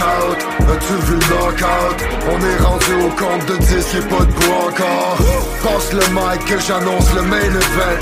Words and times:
As-tu 0.00 0.94
vu 1.06 1.14
le 1.14 1.34
knockout 1.34 1.98
On 2.32 2.38
est 2.40 2.62
rendu 2.64 2.92
au 3.04 3.10
compte 3.10 3.46
de 3.46 3.56
10 3.56 3.94
Y'a 3.94 4.02
pas 4.02 4.24
de 4.24 4.44
encore. 4.66 5.18
Passe 5.62 5.92
le 5.92 6.06
mic 6.12 6.44
que 6.46 6.58
j'annonce 6.60 7.12
le 7.14 7.22
main 7.22 7.36
event. 7.36 8.00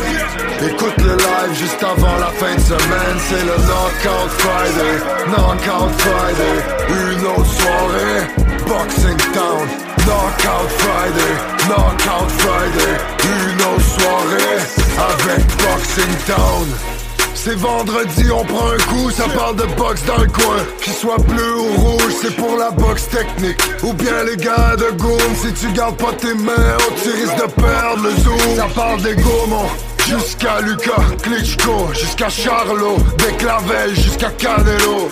Écoute 0.63 0.97
le 0.99 1.17
live 1.17 1.55
juste 1.59 1.83
avant 1.83 2.17
la 2.19 2.31
fin 2.39 2.55
de 2.55 2.61
semaine. 2.61 3.19
C'est 3.29 3.45
le 3.45 3.57
Knockout 3.67 4.31
Friday. 4.39 4.95
Knockout 5.29 5.93
Friday. 6.01 6.57
Une 6.89 7.27
autre 7.27 7.53
soirée. 7.61 8.27
Boxing 8.67 9.17
Town. 9.35 9.69
Knockout 10.07 10.71
Friday. 10.79 11.35
Knockout 11.69 12.31
Friday. 12.39 12.95
Une 13.25 13.61
autre 13.63 14.01
soirée. 14.01 14.59
Avec 14.99 15.47
Boxing 15.59 16.15
Town 16.27 16.92
c'est 17.35 17.57
vendredi, 17.57 18.31
on 18.31 18.45
prend 18.45 18.71
un 18.71 18.79
coup, 18.79 19.11
ça 19.11 19.25
parle 19.29 19.57
de 19.57 19.67
boxe 19.77 20.03
dans 20.05 20.19
le 20.19 20.27
coin. 20.27 20.57
Qu'il 20.81 20.93
soit 20.93 21.19
bleu 21.19 21.57
ou 21.57 21.81
rouge, 21.81 22.13
c'est 22.23 22.35
pour 22.37 22.57
la 22.57 22.71
boxe 22.71 23.09
technique. 23.09 23.61
Ou 23.83 23.93
bien 23.93 24.25
les 24.25 24.37
gars 24.37 24.77
de 24.77 24.97
Goom, 24.97 25.19
si 25.41 25.53
tu 25.55 25.73
gardes 25.73 25.97
pas 25.97 26.13
tes 26.13 26.35
mains, 26.35 26.77
oh, 26.79 26.93
tu 27.03 27.11
risques 27.11 27.37
de 27.37 27.51
perdre 27.61 28.03
le 28.05 28.11
zoom. 28.23 28.57
Ça 28.57 28.67
parle 28.75 29.03
des 29.03 29.17
gourmands. 29.17 29.71
Jusqu'à 30.07 30.61
Lucas, 30.61 31.03
Klitschko, 31.23 31.89
jusqu'à 31.95 32.29
Charlot, 32.29 32.97
des 33.19 33.37
Clavel, 33.37 33.95
jusqu'à 33.95 34.31
Canelo. 34.31 35.11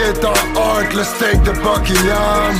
Hart, 0.00 0.94
le 0.94 1.02
steak 1.02 1.42
de 1.42 1.50
Buckingham. 1.50 2.54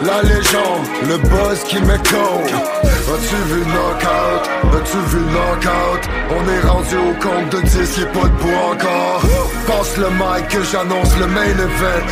La 0.00 0.22
légende, 0.22 0.86
le 1.06 1.18
buzz 1.18 1.62
qui 1.64 1.80
m'écoute. 1.82 2.52
As-tu 2.82 3.36
vu 3.52 3.60
knockout? 3.66 4.48
As-tu 4.72 4.98
vu 5.08 5.20
knockout? 5.20 6.08
On 6.30 6.48
est 6.48 6.66
rendu 6.66 6.96
au 6.96 7.14
compte 7.20 7.50
de 7.50 7.60
10, 7.60 7.98
y'a 7.98 8.06
pas 8.06 8.28
de 8.28 8.42
bout 8.42 8.54
encore. 8.72 9.22
Passe 9.66 9.96
le 9.98 10.08
mic 10.10 10.48
que 10.48 10.62
j'annonce 10.62 11.14
le 11.18 11.26
main 11.26 11.42
event. 11.42 12.06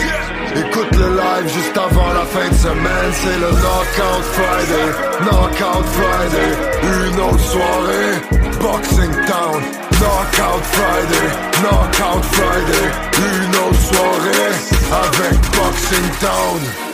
Écoute 0.56 0.94
le 0.96 1.16
live 1.16 1.52
juste 1.54 1.76
avant 1.76 2.12
la 2.12 2.24
fin 2.24 2.48
de 2.48 2.54
semaine, 2.54 3.12
c'est 3.12 3.38
le 3.38 3.50
Knockout 3.60 4.24
Friday, 4.36 4.88
Knockout 5.20 5.86
Friday, 5.96 6.52
une 6.82 7.20
autre 7.20 7.40
soirée, 7.40 8.14
Boxing 8.60 9.12
Town, 9.26 9.62
Knockout 9.98 10.62
Friday, 10.64 11.28
Knockout 11.62 12.24
Friday, 12.24 12.86
une 13.16 13.54
autre 13.56 13.80
soirée, 13.80 14.54
avec 14.92 15.40
Boxing 15.54 16.10
Town. 16.20 16.86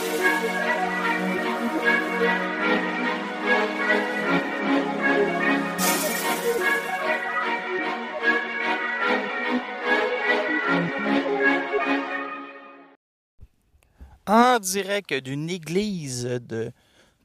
en 14.25 14.57
direct 14.59 15.13
d'une 15.13 15.49
église 15.49 16.23
de 16.23 16.71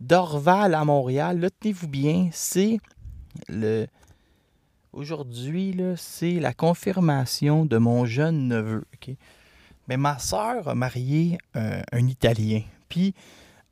d'Orval 0.01 0.75
à 0.75 0.85
Montréal. 0.85 1.41
Là, 1.41 1.49
tenez-vous 1.51 1.89
bien, 1.89 2.29
c'est 2.33 2.79
le 3.49 3.87
aujourd'hui 4.99 5.77
c'est 5.97 6.41
la 6.41 6.53
confirmation 6.53 7.65
de 7.65 7.79
mon 7.79 8.05
jeune 8.05 8.49
neveu. 8.49 8.85
Mais 9.89 9.97
ma 9.97 10.19
soeur 10.19 10.69
a 10.69 10.75
marié 10.75 11.39
un, 11.55 12.07
Italien, 12.07 12.63
puis 12.89 13.15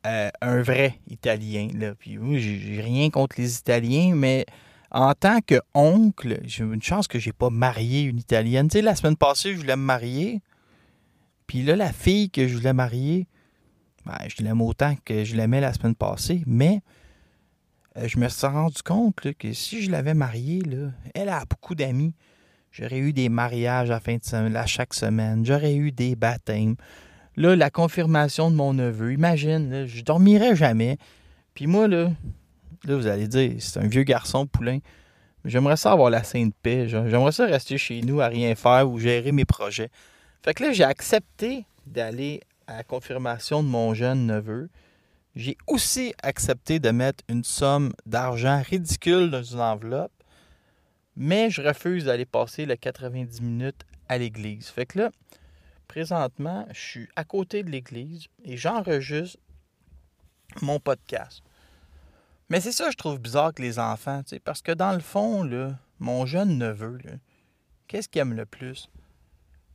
euh, 0.06 0.30
un 0.40 0.62
vrai 0.62 0.98
Italien. 1.10 1.68
Puis 1.98 2.16
moi, 2.16 2.38
j'ai 2.38 2.80
rien 2.80 3.10
contre 3.10 3.36
les 3.38 3.58
Italiens, 3.58 4.14
mais 4.14 4.46
en 4.90 5.12
tant 5.14 5.40
que 5.40 5.60
oncle, 5.74 6.38
j'ai 6.44 6.64
une 6.64 6.82
chance 6.82 7.08
que 7.08 7.18
j'ai 7.18 7.32
pas 7.32 7.50
marié 7.50 8.02
une 8.02 8.18
Italienne. 8.18 8.68
Tu 8.68 8.78
sais, 8.78 8.82
la 8.82 8.94
semaine 8.94 9.16
passée, 9.16 9.52
je 9.52 9.58
voulais 9.58 9.76
me 9.76 9.82
marier. 9.82 10.40
Puis 11.46 11.62
là, 11.62 11.76
la 11.76 11.92
fille 11.92 12.30
que 12.30 12.48
je 12.48 12.56
voulais 12.56 12.72
marier, 12.72 13.26
ben, 14.06 14.16
je 14.28 14.42
l'aime 14.42 14.62
autant 14.62 14.94
que 15.04 15.24
je 15.24 15.36
l'aimais 15.36 15.60
la 15.60 15.72
semaine 15.72 15.94
passée, 15.94 16.42
mais 16.46 16.80
je 18.04 18.18
me 18.18 18.28
suis 18.28 18.46
rendu 18.46 18.82
compte 18.82 19.32
que 19.38 19.52
si 19.52 19.82
je 19.82 19.90
l'avais 19.90 20.14
mariée, 20.14 20.62
elle 21.14 21.28
a 21.28 21.44
beaucoup 21.44 21.74
d'amis. 21.74 22.14
J'aurais 22.70 22.98
eu 22.98 23.12
des 23.12 23.28
mariages 23.28 23.90
à 23.90 24.66
chaque 24.66 24.94
semaine. 24.94 25.46
J'aurais 25.46 25.74
eu 25.74 25.92
des 25.92 26.14
baptêmes. 26.14 26.76
Là, 27.36 27.56
la 27.56 27.70
confirmation 27.70 28.50
de 28.50 28.56
mon 28.56 28.74
neveu. 28.74 29.12
Imagine, 29.12 29.86
je 29.86 30.02
dormirais 30.02 30.56
jamais. 30.56 30.98
Puis 31.54 31.66
moi, 31.66 31.88
là, 31.88 32.10
là, 32.84 32.96
vous 32.96 33.06
allez 33.06 33.28
dire, 33.28 33.52
c'est 33.58 33.80
un 33.80 33.86
vieux 33.86 34.02
garçon 34.02 34.46
poulain. 34.46 34.78
J'aimerais 35.44 35.76
ça 35.76 35.92
avoir 35.92 36.10
la 36.10 36.22
sainte 36.22 36.54
paix. 36.62 36.88
J'aimerais 36.88 37.32
ça 37.32 37.46
rester 37.46 37.78
chez 37.78 38.00
nous 38.02 38.20
à 38.20 38.28
rien 38.28 38.54
faire 38.54 38.90
ou 38.90 38.98
gérer 38.98 39.32
mes 39.32 39.44
projets. 39.44 39.90
Fait 40.42 40.54
que 40.54 40.64
là, 40.64 40.72
j'ai 40.72 40.84
accepté 40.84 41.64
d'aller 41.86 42.40
à 42.66 42.78
la 42.78 42.84
confirmation 42.84 43.62
de 43.62 43.68
mon 43.68 43.94
jeune 43.94 44.26
neveu. 44.26 44.68
J'ai 45.36 45.58
aussi 45.66 46.14
accepté 46.22 46.80
de 46.80 46.90
mettre 46.90 47.22
une 47.28 47.44
somme 47.44 47.92
d'argent 48.06 48.62
ridicule 48.62 49.30
dans 49.30 49.42
une 49.42 49.60
enveloppe, 49.60 50.12
mais 51.14 51.50
je 51.50 51.60
refuse 51.60 52.06
d'aller 52.06 52.24
passer 52.24 52.64
les 52.64 52.78
90 52.78 53.42
minutes 53.42 53.84
à 54.08 54.16
l'église. 54.16 54.68
Fait 54.68 54.86
que 54.86 54.98
là, 54.98 55.10
présentement, 55.88 56.66
je 56.72 56.80
suis 56.80 57.08
à 57.16 57.24
côté 57.24 57.62
de 57.62 57.70
l'église 57.70 58.28
et 58.44 58.56
j'enregistre 58.56 59.38
mon 60.62 60.80
podcast. 60.80 61.42
Mais 62.48 62.62
c'est 62.62 62.72
ça 62.72 62.86
que 62.86 62.92
je 62.92 62.96
trouve 62.96 63.18
bizarre 63.18 63.52
que 63.52 63.60
les 63.60 63.78
enfants, 63.78 64.22
parce 64.42 64.62
que 64.62 64.72
dans 64.72 64.92
le 64.92 65.00
fond, 65.00 65.42
là, 65.42 65.78
mon 65.98 66.24
jeune 66.24 66.56
neveu, 66.56 66.98
qu'est-ce 67.88 68.08
qu'il 68.08 68.22
aime 68.22 68.32
le 68.32 68.46
plus? 68.46 68.88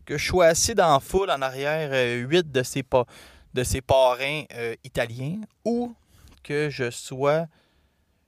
que 0.05 0.17
je 0.17 0.25
sois 0.25 0.47
assis 0.47 0.75
dans 0.75 0.94
la 0.94 1.00
foule 1.00 1.31
en 1.31 1.41
arrière 1.41 1.89
euh, 1.94 2.25
huit 2.27 2.51
de 2.51 2.63
ses, 2.63 2.83
de 3.53 3.63
ses 3.63 3.81
parrains 3.81 4.44
euh, 4.56 4.75
italiens 4.84 5.39
ou 5.66 5.94
que 6.44 6.69
je 6.69 6.89
sois 6.89 7.47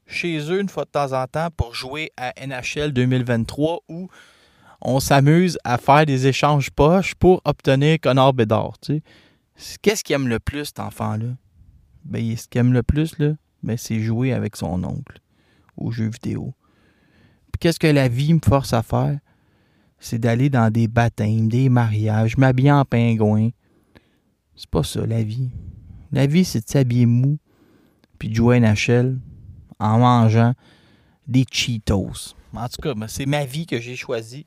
chez 0.05 0.37
eux 0.51 0.59
une 0.59 0.69
fois 0.69 0.85
de 0.85 0.89
temps 0.89 1.13
en 1.13 1.25
temps 1.27 1.49
pour 1.55 1.73
jouer 1.73 2.11
à 2.17 2.33
NHL 2.45 2.91
2023 2.91 3.81
où 3.87 4.09
on 4.81 4.99
s'amuse 4.99 5.57
à 5.63 5.77
faire 5.77 6.05
des 6.05 6.27
échanges 6.27 6.69
poches 6.69 7.15
pour 7.15 7.41
obtenir 7.45 7.99
Connor 8.01 8.33
Bédard. 8.33 8.73
Qu'est-ce 9.81 10.03
qu'il 10.03 10.15
aime 10.15 10.27
le 10.27 10.39
plus, 10.39 10.65
cet 10.65 10.79
enfant-là? 10.79 11.37
Ben, 12.03 12.35
ce 12.35 12.47
qu'il 12.47 12.59
aime 12.59 12.73
le 12.73 12.83
plus, 12.83 13.15
ben, 13.63 13.77
c'est 13.77 13.99
jouer 14.01 14.33
avec 14.33 14.57
son 14.57 14.83
oncle 14.83 15.19
aux 15.77 15.91
jeux 15.91 16.09
vidéo. 16.09 16.53
qu'est-ce 17.59 17.79
que 17.79 17.87
la 17.87 18.09
vie 18.09 18.33
me 18.33 18.41
force 18.43 18.73
à 18.73 18.83
faire? 18.83 19.17
c'est 20.03 20.19
d'aller 20.19 20.49
dans 20.49 20.71
des 20.71 20.87
baptêmes, 20.87 21.47
des 21.47 21.69
mariages, 21.69 22.37
m'habiller 22.37 22.71
en 22.71 22.83
pingouin. 22.83 23.49
C'est 24.55 24.69
pas 24.69 24.83
ça 24.83 25.05
la 25.05 25.23
vie. 25.23 25.49
La 26.11 26.27
vie, 26.27 26.45
c'est 26.45 26.63
de 26.63 26.69
s'habiller 26.69 27.05
mou, 27.05 27.39
puis 28.19 28.29
de 28.29 28.35
jouer 28.35 28.57
à 28.57 28.59
NHL 28.59 29.17
en 29.79 29.99
mangeant 29.99 30.53
des 31.27 31.45
Cheetos. 31.49 32.35
En 32.53 32.69
tout 32.69 32.81
cas, 32.81 32.93
ben, 32.93 33.07
c'est 33.07 33.25
ma 33.25 33.45
vie 33.45 33.65
que 33.65 33.79
j'ai 33.79 33.95
choisie. 33.95 34.45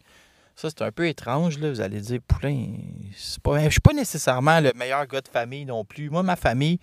Ça, 0.55 0.71
c'est 0.71 0.83
un 0.83 0.93
peu 0.93 1.09
étrange, 1.09 1.59
là. 1.59 1.71
Vous 1.71 1.81
allez 1.81 2.01
dire, 2.01 2.21
Poulain, 2.27 2.69
c'est 3.15 3.41
pas... 3.41 3.63
je 3.65 3.71
suis 3.71 3.81
pas 3.81 3.93
nécessairement 3.93 4.61
le 4.61 4.73
meilleur 4.75 5.07
gars 5.07 5.21
de 5.21 5.29
famille 5.29 5.67
non 5.67 5.85
plus. 5.85 6.09
Moi, 6.09 6.23
ma 6.23 6.37
famille, 6.37 6.79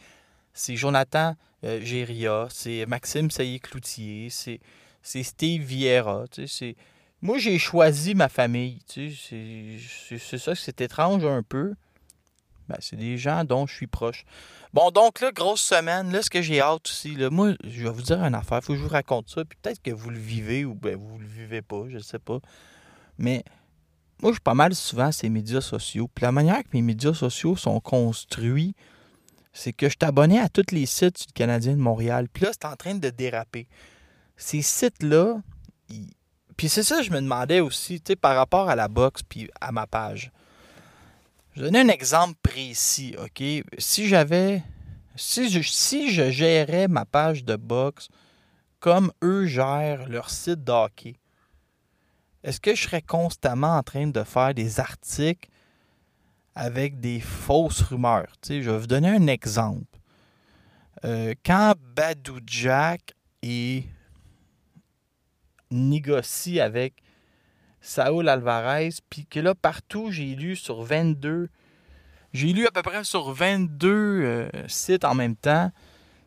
c'est 0.54 0.76
Jonathan 0.76 1.36
euh, 1.64 1.80
Géria, 1.82 2.48
c'est 2.50 2.86
Maxime 2.86 3.32
Saillé-Cloutier, 3.32 4.30
c'est, 4.30 4.60
Steve 5.02 5.64
Vieira, 5.64 6.26
c'est 6.46 6.76
moi, 7.22 7.38
j'ai 7.38 7.58
choisi 7.58 8.16
ma 8.16 8.28
famille. 8.28 8.80
Tu 8.86 9.16
sais, 9.16 9.78
c'est 10.20 10.38
ça, 10.38 10.56
c'est 10.56 10.82
étrange 10.82 11.24
un 11.24 11.42
peu. 11.42 11.74
Ben, 12.68 12.78
c'est 12.80 12.96
des 12.96 13.18
gens 13.18 13.44
dont 13.44 13.68
je 13.68 13.74
suis 13.76 13.88
proche. 13.88 14.26
Bon, 14.74 14.90
donc 14.92 15.22
là, 15.22 15.32
grosse 15.32 15.62
semaine. 15.62 16.12
Là, 16.12 16.22
ce 16.22 16.30
que 16.30 16.42
j'ai 16.42 16.62
hâte 16.62 16.88
aussi, 16.88 17.16
là, 17.16 17.30
moi, 17.30 17.54
je 17.64 17.84
vais 17.84 17.90
vous 17.92 18.02
dire 18.02 18.24
une 18.24 18.36
affaire. 18.36 18.60
Il 18.62 18.66
faut 18.66 18.74
que 18.74 18.80
je 18.80 18.84
vous 18.84 18.90
raconte 18.90 19.30
ça. 19.30 19.44
Puis 19.46 19.58
peut-être 19.62 19.82
que 19.82 19.92
vous 19.92 20.10
le 20.10 20.20
vivez 20.20 20.66
ou 20.66 20.74
ben, 20.74 20.96
vous 20.96 21.20
le 21.20 21.28
vivez 21.28 21.62
pas, 21.62 21.84
je 21.90 22.00
sais 22.00 22.20
pas. 22.20 22.40
Mais 23.18 23.44
moi, 24.22 24.32
je 24.32 24.36
suis 24.36 24.42
pas 24.42 24.54
mal 24.54 24.74
souvent 24.74 25.12
ces 25.12 25.30
médias 25.30 25.62
sociaux. 25.62 26.10
Puis 26.14 26.24
la 26.24 26.32
manière 26.32 26.64
que 26.64 26.70
mes 26.74 26.82
médias 26.82 27.14
sociaux 27.14 27.56
sont 27.56 27.80
construits, 27.80 28.76
c'est 29.54 29.74
que 29.74 29.88
je 29.88 29.96
abonné 30.02 30.40
à 30.40 30.50
tous 30.50 30.72
les 30.72 30.86
sites 30.86 31.28
du 31.28 31.34
Canadien 31.34 31.74
de 31.74 31.82
Montréal. 31.82 32.28
Puis 32.32 32.44
là, 32.44 32.52
c'est 32.54 32.66
en 32.66 32.76
train 32.76 32.96
de 32.96 33.10
déraper. 33.10 33.68
Ces 34.36 34.62
sites-là, 34.62 35.42
puis 36.58 36.70
c'est 36.70 36.84
ça, 36.84 37.02
je 37.02 37.12
me 37.12 37.22
demandais 37.22 37.60
aussi, 37.60 38.02
tu 38.02 38.12
sais, 38.12 38.16
par 38.16 38.36
rapport 38.36 38.70
à 38.70 38.76
la 38.76 38.88
boxe 38.88 39.22
puis 39.24 39.50
à 39.62 39.72
ma 39.72 39.86
page. 39.88 40.32
Je 41.56 41.62
vais 41.62 41.68
donner 41.68 41.82
un 41.82 41.94
exemple 41.94 42.34
précis, 42.42 43.16
OK? 43.20 43.44
Si 43.78 44.08
j'avais. 44.08 44.64
Si 45.16 45.50
je, 45.50 45.62
je 45.62 46.32
gérais 46.32 46.88
ma 46.88 47.06
page 47.06 47.44
de 47.46 47.56
boxe 47.56 48.10
comme 48.80 49.12
eux 49.24 49.46
gèrent 49.46 50.10
leur 50.10 50.32
site 50.32 50.64
d'hockey, 50.64 51.16
est-ce 52.44 52.60
que 52.60 52.74
je 52.74 52.82
serais 52.82 53.04
constamment 53.04 53.78
en 53.78 53.84
train 53.84 54.08
de 54.08 54.24
faire 54.24 54.56
des 54.56 54.80
articles 54.80 55.50
avec 56.56 57.00
des 57.00 57.20
fausses 57.20 57.82
rumeurs? 57.82 58.34
Je 58.48 58.56
vais 58.56 58.78
vous 58.80 58.88
donner 58.88 59.10
un 59.10 59.28
exemple. 59.28 60.00
Euh, 61.06 61.36
quand 61.46 61.76
Badou 61.96 62.40
Jack 62.48 63.14
négocie 65.70 66.60
avec 66.60 67.03
Saul 67.84 68.30
Alvarez, 68.30 68.92
puis 69.10 69.26
que 69.26 69.42
là, 69.42 69.54
partout, 69.54 70.10
j'ai 70.10 70.36
lu 70.36 70.56
sur 70.56 70.84
22 70.84 71.50
J'ai 72.32 72.54
lu 72.54 72.66
à 72.66 72.72
peu 72.72 72.82
près 72.82 73.04
sur 73.04 73.34
22 73.34 73.90
euh, 73.90 74.50
sites 74.68 75.04
en 75.04 75.14
même 75.14 75.36
temps. 75.36 75.70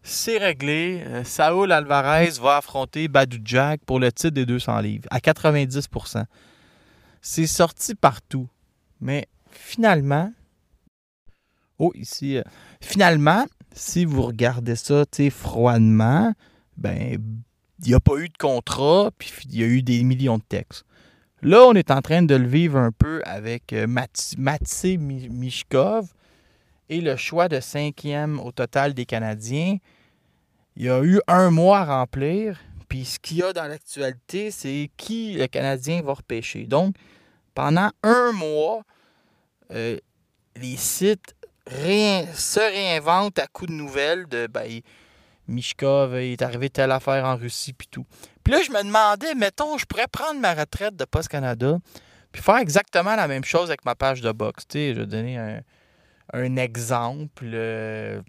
C'est 0.02 0.36
réglé. 0.36 1.02
Euh, 1.06 1.24
Saul 1.24 1.72
Alvarez 1.72 2.32
va 2.42 2.58
affronter 2.58 3.08
Badou 3.08 3.38
Jack 3.42 3.80
pour 3.86 3.98
le 3.98 4.12
titre 4.12 4.34
des 4.34 4.44
200 4.44 4.80
livres 4.80 5.08
à 5.10 5.18
90%. 5.18 6.24
C'est 7.22 7.46
sorti 7.46 7.94
partout. 7.94 8.48
Mais 9.00 9.26
finalement, 9.50 10.30
oh, 11.78 11.90
ici, 11.94 12.36
euh, 12.36 12.42
finalement, 12.82 13.46
si 13.72 14.04
vous 14.04 14.22
regardez 14.22 14.76
ça 14.76 15.04
froidement, 15.30 16.34
ben, 16.76 17.18
il 17.82 17.88
n'y 17.88 17.94
a 17.94 18.00
pas 18.00 18.18
eu 18.18 18.28
de 18.28 18.36
contrat, 18.36 19.10
puis 19.16 19.32
il 19.46 19.58
y 19.58 19.64
a 19.64 19.66
eu 19.66 19.82
des 19.82 20.04
millions 20.04 20.36
de 20.36 20.44
textes. 20.46 20.84
Là, 21.42 21.64
on 21.66 21.74
est 21.74 21.90
en 21.90 22.00
train 22.00 22.22
de 22.22 22.34
le 22.34 22.46
vivre 22.46 22.78
un 22.78 22.92
peu 22.92 23.20
avec 23.24 23.72
euh, 23.72 23.86
Matsé 23.86 24.96
Mishkov 24.96 26.08
et 26.88 27.00
le 27.00 27.16
choix 27.16 27.48
de 27.48 27.60
cinquième 27.60 28.40
au 28.40 28.52
total 28.52 28.94
des 28.94 29.04
Canadiens. 29.04 29.76
Il 30.76 30.84
y 30.84 30.90
a 30.90 31.02
eu 31.02 31.20
un 31.26 31.50
mois 31.50 31.80
à 31.80 31.98
remplir. 31.98 32.58
Puis 32.88 33.04
ce 33.04 33.18
qu'il 33.18 33.38
y 33.38 33.42
a 33.42 33.52
dans 33.52 33.66
l'actualité, 33.66 34.50
c'est 34.50 34.90
qui 34.96 35.34
le 35.34 35.46
Canadien 35.46 36.02
va 36.02 36.14
repêcher. 36.14 36.64
Donc, 36.64 36.94
pendant 37.54 37.90
un 38.02 38.32
mois, 38.32 38.82
euh, 39.72 39.98
les 40.56 40.76
sites 40.76 41.34
se 41.68 42.60
réinventent 42.60 43.38
à 43.38 43.46
coups 43.46 43.70
de 43.70 43.76
nouvelles 43.76 44.26
de 44.28 44.46
ben, 44.46 44.80
Mishkov 45.48 46.14
est 46.16 46.42
arrivé 46.42 46.70
telle 46.70 46.92
affaire 46.92 47.24
en 47.24 47.36
Russie 47.36 47.72
puis 47.72 47.88
tout. 47.90 48.06
Puis 48.44 48.52
là, 48.52 48.60
je 48.64 48.70
me 48.70 48.82
demandais, 48.82 49.34
mettons, 49.34 49.78
je 49.78 49.86
pourrais 49.86 50.08
prendre 50.08 50.40
ma 50.40 50.54
retraite 50.54 50.96
de 50.96 51.04
Post 51.04 51.28
Canada 51.28 51.78
puis 52.32 52.42
faire 52.42 52.58
exactement 52.58 53.16
la 53.16 53.28
même 53.28 53.44
chose 53.44 53.68
avec 53.68 53.84
ma 53.84 53.94
page 53.94 54.20
de 54.20 54.32
boxe. 54.32 54.64
Je 54.74 54.92
vais 54.92 55.06
donner 55.06 55.38
un, 56.32 56.56
exemple. 56.56 57.44
Euh, 57.44 58.20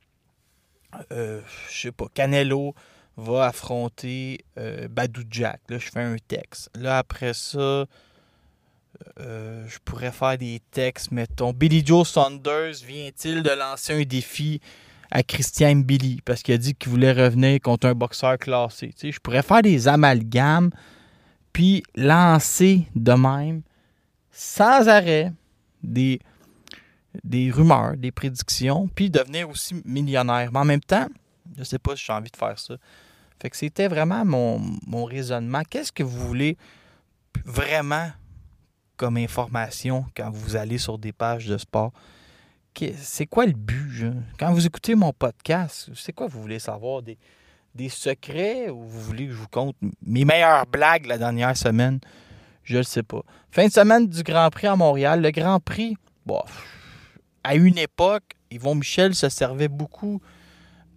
euh, 1.12 1.42
je 1.69 1.81
sais 1.81 1.92
pas, 1.92 2.06
Canelo 2.14 2.74
va 3.18 3.48
affronter 3.48 4.46
euh, 4.58 4.88
Badou 4.88 5.24
Jack. 5.30 5.62
Là, 5.70 5.80
je 5.80 5.90
fais 5.90 6.04
un 6.04 6.18
texte. 6.28 6.70
Là, 6.75 7.00
après 7.00 7.34
ça, 7.34 7.86
euh, 9.20 9.66
je 9.68 9.78
pourrais 9.84 10.12
faire 10.12 10.38
des 10.38 10.62
textes, 10.72 11.12
mettons. 11.12 11.52
Billy 11.52 11.86
Joe 11.86 12.08
Saunders 12.08 12.75
vient-il 12.86 13.44
de 13.44 13.50
lancer 13.50 13.94
un 13.94 14.04
défi 14.04 14.62
à 15.12 15.24
Christian 15.24 15.75
Billy 15.77 16.19
parce 16.25 16.44
qu'il 16.44 16.54
a 16.54 16.57
dit 16.57 16.75
qu'il 16.75 16.92
voulait 16.92 17.13
revenir 17.13 17.59
contre 17.62 17.88
un 17.88 17.94
boxeur 17.94 18.38
classé. 18.38 18.94
Je 19.01 19.19
pourrais 19.19 19.44
faire 19.44 19.62
des 19.62 19.88
amalgames 19.88 20.71
puis 21.54 21.83
lancer 21.95 22.88
de 22.95 23.13
même 23.13 23.62
sans 24.31 24.88
arrêt 24.88 25.33
des, 25.81 26.19
des 27.24 27.50
rumeurs, 27.50 27.98
des 27.98 28.12
prédictions, 28.12 28.88
puis 28.94 29.09
devenir 29.09 29.50
aussi 29.50 29.81
millionnaire. 29.83 30.51
Mais 30.51 30.59
en 30.59 30.65
même 30.65 30.81
temps, 30.81 31.07
je 31.56 31.62
ne 31.62 31.65
sais 31.65 31.80
pas 31.80 31.95
si 31.95 32.06
j'ai 32.06 32.13
envie 32.13 32.30
de 32.30 32.38
faire 32.38 32.60
ça. 32.60 32.75
Fait 33.42 33.50
que 33.50 33.57
c'était 33.57 33.88
vraiment 33.88 34.25
mon, 34.25 34.62
mon 34.86 35.06
raisonnement. 35.06 35.63
Qu'est-ce 35.68 35.92
que 35.92 36.03
vous 36.03 36.27
voulez 36.27 36.57
vraiment 37.45 38.12
comme 38.95 39.18
information 39.18 40.06
quand 40.15 40.30
vous 40.30 40.56
allez 40.56 40.77
sur 40.77 40.98
des 40.98 41.12
pages 41.12 41.48
de 41.48 41.57
sport? 41.57 41.92
C'est 42.97 43.25
quoi 43.25 43.45
le 43.45 43.53
but? 43.53 44.06
Quand 44.38 44.53
vous 44.53 44.65
écoutez 44.65 44.94
mon 44.94 45.12
podcast, 45.12 45.89
c'est 45.95 46.13
quoi 46.13 46.27
vous 46.27 46.41
voulez 46.41 46.59
savoir? 46.59 47.01
Des, 47.01 47.18
secrets 47.89 48.69
ou 48.69 48.81
vous 48.81 49.01
voulez 49.01 49.27
que 49.27 49.33
je 49.33 49.38
vous 49.38 49.47
conte 49.47 49.75
mes 50.06 50.25
meilleures 50.25 50.65
blagues 50.68 51.06
la 51.06 51.18
dernière 51.18 51.56
semaine? 51.56 52.00
Je 52.63 52.77
ne 52.77 52.83
sais 52.83 53.03
pas. 53.03 53.21
Fin 53.51 53.68
de 53.68 53.71
semaine 53.71 54.07
du 54.07 54.24
Grand 54.24 54.50
Prix 54.50 54.68
à 54.68 54.75
Montréal. 54.75 55.21
Le 55.21 55.31
Grand 55.31 55.59
Prix, 55.59 55.95
à 57.44 57.56
une 57.56 57.77
époque, 57.77 58.24
Yvon 58.51 58.75
Michel 58.75 59.15
se 59.15 59.29
servait 59.29 59.69
beaucoup 59.69 60.21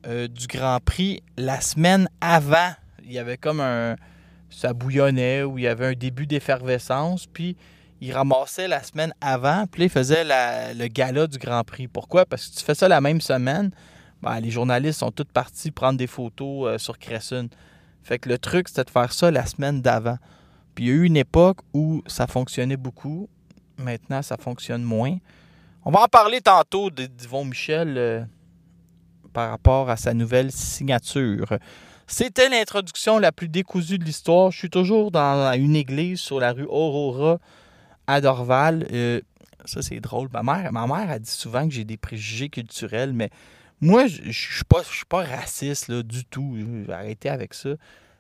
euh, 0.07 0.29
du 0.29 0.47
Grand 0.47 0.81
Prix 0.85 1.23
la 1.37 1.61
semaine 1.61 2.09
avant. 2.21 2.73
Il 3.05 3.13
y 3.13 3.19
avait 3.19 3.37
comme 3.37 3.61
un. 3.61 3.97
Ça 4.51 4.73
bouillonnait 4.73 5.45
ou 5.45 5.59
il 5.59 5.65
y 5.65 5.69
avait 5.69 5.87
un 5.87 5.93
début 5.93 6.27
d'effervescence. 6.27 7.27
Puis 7.27 7.57
il 8.01 8.13
ramassait 8.13 8.69
la 8.69 8.83
semaine 8.83 9.13
avant. 9.21 9.67
Puis 9.71 9.85
il 9.85 9.91
faisait 9.91 10.25
le 10.25 10.87
gala 10.89 11.27
du 11.27 11.39
Grand 11.39 11.65
Prix. 11.65 11.89
Pourquoi? 11.89 12.25
Parce 12.25 12.49
que 12.49 12.59
tu 12.59 12.65
fais 12.65 12.75
ça 12.75 12.89
la 12.89 13.01
même 13.01 13.21
semaine. 13.21 13.71
Ben, 14.23 14.41
les 14.41 14.51
journalistes 14.51 15.01
sont 15.01 15.11
tous 15.11 15.25
partis 15.25 15.71
prendre 15.71 15.99
des 15.99 16.07
photos 16.07 16.69
euh, 16.69 16.79
sur 16.79 16.99
Cresson. 16.99 17.49
Fait 18.03 18.19
que 18.19 18.29
le 18.29 18.39
truc, 18.39 18.69
c'était 18.69 18.85
de 18.85 18.91
faire 18.91 19.13
ça 19.13 19.31
la 19.31 19.47
semaine 19.47 19.81
d'avant. 19.81 20.19
Puis 20.75 20.85
il 20.85 20.89
y 20.89 20.91
a 20.91 20.95
eu 20.95 21.05
une 21.05 21.17
époque 21.17 21.59
où 21.73 22.03
ça 22.07 22.27
fonctionnait 22.27 22.77
beaucoup. 22.77 23.29
Maintenant, 23.79 24.21
ça 24.21 24.37
fonctionne 24.37 24.83
moins. 24.83 25.17
On 25.85 25.91
va 25.91 26.03
en 26.03 26.09
parler 26.09 26.43
tantôt 26.43 26.91
d'Yvon 26.91 27.47
Michel 27.47 27.97
euh, 27.97 28.23
par 29.33 29.51
rapport 29.51 29.89
à 29.89 29.97
sa 29.97 30.13
nouvelle 30.13 30.53
signature. 30.53 31.59
C'était 32.07 32.49
l'introduction 32.49 33.19
la 33.19 33.33
plus 33.33 33.49
décousue 33.49 33.99
de 33.99 34.05
l'histoire. 34.05 34.51
Je 34.51 34.59
suis 34.59 34.71
toujours 34.71 35.11
dans 35.11 35.53
une 35.55 35.77
église 35.77 36.21
sur 36.21 36.41
la 36.41 36.53
rue 36.53 36.67
Aurora 36.69 37.39
à 38.11 38.21
Dorval. 38.21 38.87
Euh, 38.93 39.21
ça, 39.65 39.83
c'est 39.83 40.01
drôle. 40.01 40.29
Ma 40.33 40.43
mère, 40.43 40.73
ma 40.73 40.87
mère 40.87 41.11
a 41.11 41.19
dit 41.19 41.31
souvent 41.31 41.69
que 41.69 41.75
j'ai 41.75 41.85
des 41.85 41.97
préjugés 41.97 42.49
culturels, 42.49 43.13
mais 43.13 43.31
moi, 43.81 44.07
je 44.07 44.23
ne 44.23 44.33
suis 44.33 44.65
pas, 44.65 44.83
pas 45.09 45.25
raciste 45.25 45.89
là, 45.89 46.03
du 46.03 46.25
tout. 46.25 46.57
J'ai 46.57 46.93
arrêté 46.93 47.29
avec 47.29 47.55
ça. 47.55 47.71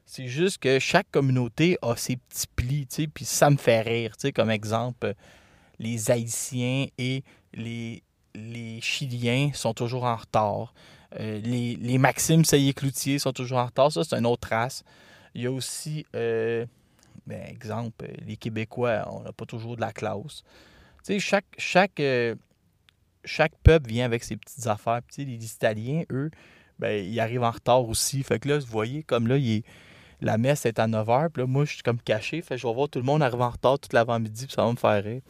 C'est 0.06 0.26
juste 0.26 0.58
que 0.58 0.78
chaque 0.78 1.10
communauté 1.10 1.78
a 1.82 1.94
ses 1.96 2.16
petits 2.16 2.46
plis, 2.56 3.08
puis 3.12 3.25
ça 3.25 3.50
me 3.50 3.56
fait 3.56 3.81
rire. 3.81 4.12
Comme 4.34 4.50
exemple, 4.50 5.14
les 5.78 6.10
Haïtiens 6.10 6.86
et 6.98 7.22
les, 7.54 8.02
Chiliens 8.81 9.50
sont 9.54 9.75
toujours 9.75 10.04
en 10.04 10.16
retard. 10.16 10.75
Euh, 11.19 11.40
les, 11.40 11.76
les 11.76 11.98
Maxime 11.98 12.44
Saillé-Cloutier 12.44 13.19
sont 13.19 13.32
toujours 13.32 13.58
en 13.58 13.66
retard. 13.66 13.93
Ça, 13.93 14.02
c'est 14.04 14.16
une 14.16 14.26
autre 14.26 14.48
race. 14.48 14.84
Il 15.34 15.43
y 15.43 15.46
a 15.46 15.52
aussi, 15.52 16.06
euh, 16.14 16.66
ben, 17.26 17.42
exemple, 17.46 18.06
les 18.26 18.36
Québécois, 18.36 19.06
on 19.10 19.20
n'a 19.20 19.32
pas 19.32 19.46
toujours 19.46 19.76
de 19.76 19.80
la 19.80 19.92
classe. 19.92 20.42
Tu 21.04 21.14
sais, 21.14 21.18
chaque, 21.18 21.46
chaque, 21.58 22.00
euh, 22.00 22.34
peuple 23.62 23.88
vient 23.88 24.04
avec 24.04 24.24
ses 24.24 24.36
petites 24.36 24.66
affaires. 24.66 25.00
Les 25.16 25.44
Italiens, 25.44 26.02
eux, 26.10 26.30
ben, 26.78 27.04
ils 27.04 27.20
arrivent 27.20 27.42
en 27.42 27.50
retard 27.50 27.88
aussi. 27.88 28.22
Fait 28.22 28.38
que 28.38 28.48
là, 28.48 28.58
vous 28.58 28.67
voyez, 28.67 29.02
comme 29.02 29.26
là, 29.26 29.36
la 30.20 30.38
messe 30.38 30.67
est 30.67 30.79
à 30.79 30.86
9h. 30.86 31.31
Puis 31.31 31.43
là, 31.43 31.46
moi, 31.46 31.64
je 31.64 31.74
suis 31.74 31.82
comme 31.82 32.00
caché. 32.00 32.43
Fait 32.43 32.55
que 32.55 32.60
je 32.60 32.67
vais 32.67 32.74
voir 32.74 32.88
tout 32.88 32.98
le 32.98 33.05
monde 33.05 33.22
arriver 33.22 33.44
en 33.44 33.50
retard 33.50 33.79
toute 33.79 33.93
l'avant-midi. 33.93 34.46
Ça 34.50 34.64
va 34.64 34.72
me 34.72 34.76
faire 34.76 35.02
rire. 35.02 35.22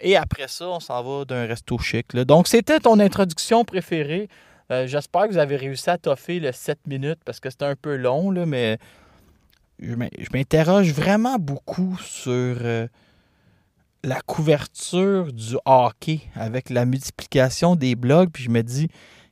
Et 0.00 0.16
après 0.16 0.48
ça, 0.48 0.68
on 0.68 0.80
s'en 0.80 1.02
va 1.02 1.24
d'un 1.24 1.46
resto 1.46 1.78
chic. 1.78 2.14
Donc, 2.14 2.48
c'était 2.48 2.80
ton 2.80 2.98
introduction 2.98 3.64
préférée. 3.64 4.28
Euh, 4.70 4.86
j'espère 4.86 5.28
que 5.28 5.32
vous 5.32 5.38
avez 5.38 5.56
réussi 5.56 5.90
à 5.90 5.98
toffer 5.98 6.40
le 6.40 6.52
7 6.52 6.86
minutes 6.86 7.20
parce 7.24 7.40
que 7.40 7.50
c'était 7.50 7.66
un 7.66 7.76
peu 7.76 7.96
long, 7.96 8.30
là, 8.30 8.46
mais 8.46 8.78
je 9.78 10.28
m'interroge 10.32 10.92
vraiment 10.92 11.36
beaucoup 11.38 11.98
sur 12.00 12.32
euh, 12.32 12.86
la 14.02 14.20
couverture 14.20 15.32
du 15.32 15.56
hockey 15.64 16.20
avec 16.34 16.70
la 16.70 16.84
multiplication 16.84 17.76
des 17.76 17.94
blogs. 17.96 18.30
Puis 18.32 18.44
je 18.44 18.50
me 18.50 18.62
dis, 18.62 18.88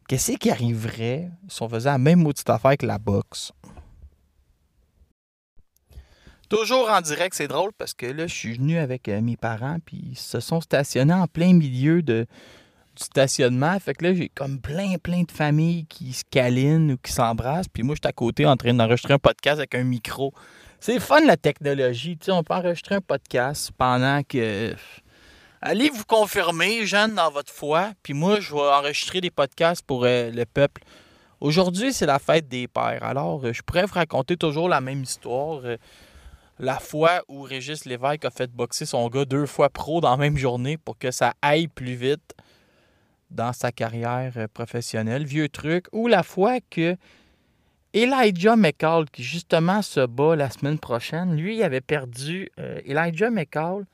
qu'est-ce 0.09 0.33
qui 0.33 0.51
arriverait 0.51 1.31
si 1.49 1.63
on 1.63 1.69
faisait 1.69 1.91
la 1.91 1.99
même 1.99 2.23
maudite 2.23 2.49
affaire 2.51 2.77
que 2.77 2.87
la 2.87 2.99
boxe? 2.99 3.53
Toujours 6.49 6.91
en 6.91 7.01
direct, 7.01 7.35
c'est 7.35 7.49
drôle 7.49 7.73
parce 7.79 7.95
que 7.95 8.05
là, 8.05 8.27
je 8.27 8.35
suis 8.35 8.55
venu 8.55 8.77
avec 8.77 9.09
euh, 9.09 9.23
mes 9.23 9.39
parents, 9.39 9.79
puis 9.85 10.03
ils 10.11 10.19
se 10.19 10.39
sont 10.39 10.61
stationnés 10.61 11.15
en 11.15 11.27
plein 11.27 11.55
milieu 11.55 12.03
de, 12.03 12.27
du 12.97 13.05
stationnement. 13.05 13.79
Fait 13.81 13.95
que 13.95 14.05
là, 14.05 14.15
j'ai 14.15 14.29
comme 14.29 14.61
plein, 14.61 14.97
plein 15.03 15.23
de 15.23 15.31
familles 15.31 15.87
qui 15.87 16.13
se 16.13 16.25
câlinent 16.31 16.93
ou 16.93 16.97
qui 16.97 17.13
s'embrassent. 17.13 17.69
Puis 17.69 17.83
moi, 17.83 17.95
je 17.95 18.01
suis 18.05 18.09
à 18.09 18.13
côté 18.13 18.47
en 18.47 18.57
train 18.57 18.75
d'enregistrer 18.75 19.15
un 19.15 19.19
podcast 19.19 19.59
avec 19.59 19.75
un 19.75 19.85
micro. 19.85 20.33
C'est 20.81 21.01
fun 21.01 21.21
la 21.25 21.37
technologie. 21.37 22.17
Tu 22.19 22.27
sais, 22.27 22.33
on 22.33 22.43
peut 22.43 22.55
enregistrer 22.55 22.97
un 22.97 23.01
podcast 23.01 23.71
pendant 23.77 24.23
que. 24.23 24.75
Allez 25.61 25.91
vous 25.91 26.05
confirmer, 26.05 26.87
jeune, 26.87 27.15
dans 27.15 27.31
votre 27.31 27.53
foi. 27.53 27.93
Puis 28.03 28.15
moi, 28.15 28.41
je 28.41 28.53
vais 28.53 28.61
enregistrer 28.61 29.21
des 29.21 29.31
podcasts 29.31 29.83
pour 29.87 30.05
euh, 30.05 30.31
le 30.31 30.45
peuple. 30.45 30.83
Aujourd'hui, 31.41 31.93
c'est 31.93 32.07
la 32.07 32.19
fête 32.19 32.49
des 32.49 32.67
pères. 32.67 33.05
Alors, 33.05 33.45
euh, 33.45 33.53
je 33.53 33.63
pourrais 33.63 33.87
vous 33.87 33.95
raconter 33.95 34.37
toujours 34.37 34.69
la 34.69 34.81
même 34.81 35.03
histoire 35.03 35.63
la 36.59 36.79
fois 36.79 37.23
où 37.29 37.43
Régis 37.43 37.85
Lévesque 37.85 38.25
a 38.25 38.31
fait 38.31 38.51
boxer 38.51 38.87
son 38.87 39.09
gars 39.09 39.25
deux 39.25 39.47
fois 39.47 39.69
pro 39.69 40.01
dans 40.01 40.11
la 40.11 40.17
même 40.17 40.37
journée 40.37 40.77
pour 40.77 40.97
que 40.97 41.11
ça 41.11 41.35
aille 41.43 41.69
plus 41.69 41.95
vite 41.95 42.35
dans 43.33 43.53
sa 43.53 43.73
carrière 43.73 44.33
euh, 44.37 44.47
professionnelle. 44.53 45.25
Vieux 45.25 45.49
truc. 45.49 45.87
Ou 45.93 46.07
la 46.09 46.23
fois 46.23 46.61
que 46.61 46.97
Elijah 47.93 48.57
McCall, 48.57 49.09
qui 49.11 49.23
justement 49.23 49.83
se 49.83 50.07
bat 50.07 50.37
la 50.37 50.51
semaine 50.51 50.79
prochaine, 50.79 51.37
lui, 51.37 51.63
avait 51.63 51.81
perdu. 51.81 52.49
Euh, 52.59 52.81
Elijah 52.85 53.31
McCall 53.31 53.85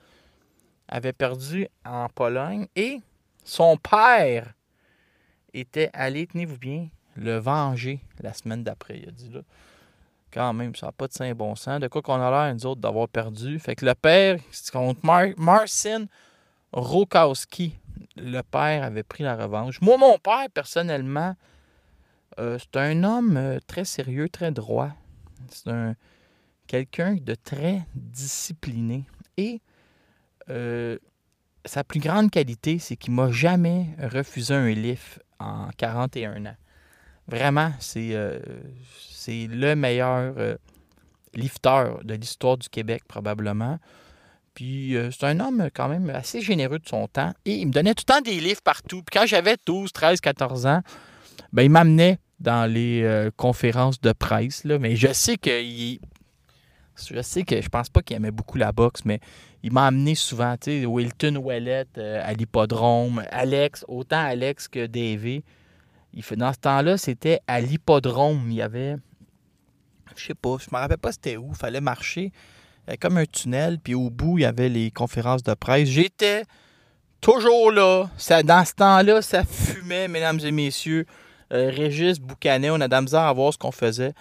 avait 0.88 1.12
perdu 1.12 1.68
en 1.84 2.08
Pologne 2.08 2.66
et 2.76 3.00
son 3.44 3.76
père 3.76 4.54
était 5.52 5.90
allé, 5.92 6.26
tenez-vous 6.26 6.58
bien, 6.58 6.88
le 7.16 7.38
venger 7.38 8.00
la 8.20 8.32
semaine 8.32 8.62
d'après. 8.62 8.98
Il 8.98 9.08
a 9.08 9.12
dit 9.12 9.30
là 9.30 9.40
quand 10.32 10.52
même, 10.52 10.74
ça 10.74 10.86
n'a 10.86 10.92
pas 10.92 11.06
de 11.06 11.12
saint 11.12 11.34
bon 11.34 11.54
sens. 11.54 11.80
De 11.80 11.88
quoi 11.88 12.02
qu'on 12.02 12.20
a 12.20 12.30
l'air, 12.30 12.54
nous 12.54 12.66
autres, 12.66 12.80
d'avoir 12.80 13.08
perdu. 13.08 13.58
Fait 13.58 13.74
que 13.74 13.84
le 13.84 13.94
père, 13.94 14.38
c'est 14.50 14.70
contre 14.70 15.00
Marcin 15.36 16.06
Rokowski. 16.72 17.74
Le 18.16 18.40
père 18.42 18.84
avait 18.84 19.02
pris 19.02 19.24
la 19.24 19.36
revanche. 19.36 19.80
Moi, 19.80 19.96
mon 19.96 20.18
père, 20.18 20.46
personnellement, 20.52 21.34
euh, 22.38 22.58
c'est 22.58 22.78
un 22.78 23.02
homme 23.04 23.36
euh, 23.36 23.58
très 23.66 23.84
sérieux, 23.84 24.28
très 24.28 24.52
droit. 24.52 24.90
C'est 25.50 25.68
un 25.68 25.94
quelqu'un 26.66 27.14
de 27.14 27.34
très 27.34 27.86
discipliné. 27.94 29.04
Et 29.36 29.60
euh, 30.50 30.98
sa 31.64 31.82
plus 31.82 32.00
grande 32.00 32.30
qualité, 32.30 32.78
c'est 32.78 32.96
qu'il 32.96 33.14
m'a 33.14 33.30
jamais 33.30 33.86
refusé 33.98 34.54
un 34.54 34.68
lift 34.68 35.20
en 35.38 35.68
41 35.76 36.46
ans. 36.46 36.56
Vraiment, 37.26 37.72
c'est 37.78 38.12
le 39.28 39.74
meilleur 39.74 40.34
lifter 41.34 41.84
de 42.02 42.14
l'histoire 42.14 42.56
du 42.56 42.68
Québec, 42.68 43.02
probablement. 43.06 43.78
Puis 44.58 44.96
c'est 45.12 45.24
un 45.24 45.38
homme 45.38 45.68
quand 45.72 45.88
même 45.88 46.10
assez 46.10 46.40
généreux 46.40 46.80
de 46.80 46.88
son 46.88 47.06
temps. 47.06 47.32
Et 47.44 47.54
il 47.58 47.66
me 47.68 47.72
donnait 47.72 47.94
tout 47.94 48.02
le 48.08 48.12
temps 48.14 48.20
des 48.20 48.40
livres 48.40 48.60
partout. 48.60 49.04
Puis 49.04 49.16
quand 49.20 49.24
j'avais 49.24 49.56
12, 49.64 49.92
13, 49.92 50.20
14 50.20 50.66
ans, 50.66 50.80
ben, 51.52 51.62
il 51.62 51.70
m'amenait 51.70 52.18
dans 52.40 52.68
les 52.68 53.28
conférences 53.36 54.00
de 54.00 54.10
presse. 54.10 54.64
Là. 54.64 54.80
Mais 54.80 54.96
je 54.96 55.12
sais 55.12 55.36
qu'il 55.36 56.00
je 57.06 57.22
sais 57.22 57.44
que 57.44 57.62
je 57.62 57.68
pense 57.68 57.88
pas 57.88 58.02
qu'il 58.02 58.16
aimait 58.16 58.32
beaucoup 58.32 58.58
la 58.58 58.72
boxe, 58.72 59.04
mais 59.04 59.20
il 59.62 59.72
m'a 59.72 59.86
amené 59.86 60.16
souvent, 60.16 60.56
tu 60.56 60.80
sais, 60.80 60.86
Wilton 60.86 61.36
Ouellet 61.36 61.86
à 61.96 62.32
l'hippodrome, 62.32 63.22
Alex, 63.30 63.84
autant 63.86 64.24
Alex 64.24 64.66
que 64.66 64.86
Davy. 64.86 65.44
Il 66.14 66.24
fait, 66.24 66.34
dans 66.34 66.52
ce 66.52 66.58
temps-là, 66.58 66.98
c'était 66.98 67.38
à 67.46 67.60
l'hippodrome. 67.60 68.50
Il 68.50 68.56
y 68.56 68.62
avait, 68.62 68.96
je 70.16 70.26
sais 70.26 70.34
pas, 70.34 70.56
je 70.58 70.74
me 70.74 70.80
rappelle 70.80 70.98
pas 70.98 71.12
c'était 71.12 71.36
où, 71.36 71.50
il 71.50 71.56
fallait 71.56 71.80
marcher. 71.80 72.32
Comme 72.96 73.18
un 73.18 73.26
tunnel, 73.26 73.78
puis 73.78 73.94
au 73.94 74.10
bout, 74.10 74.38
il 74.38 74.42
y 74.42 74.44
avait 74.44 74.68
les 74.68 74.90
conférences 74.90 75.42
de 75.42 75.54
presse. 75.54 75.88
J'étais 75.88 76.44
toujours 77.20 77.70
là. 77.70 78.08
Ça, 78.16 78.42
dans 78.42 78.64
ce 78.64 78.74
temps-là, 78.74 79.22
ça 79.22 79.44
fumait, 79.44 80.08
mesdames 80.08 80.40
et 80.42 80.50
messieurs. 80.50 81.06
Euh, 81.52 81.70
Régis 81.74 82.18
boucanait, 82.18 82.70
on 82.70 82.80
a 82.80 82.88
de 82.88 83.10
la 83.12 83.28
à 83.28 83.32
voir 83.32 83.52
ce 83.52 83.58
qu'on 83.58 83.72
faisait. 83.72 84.12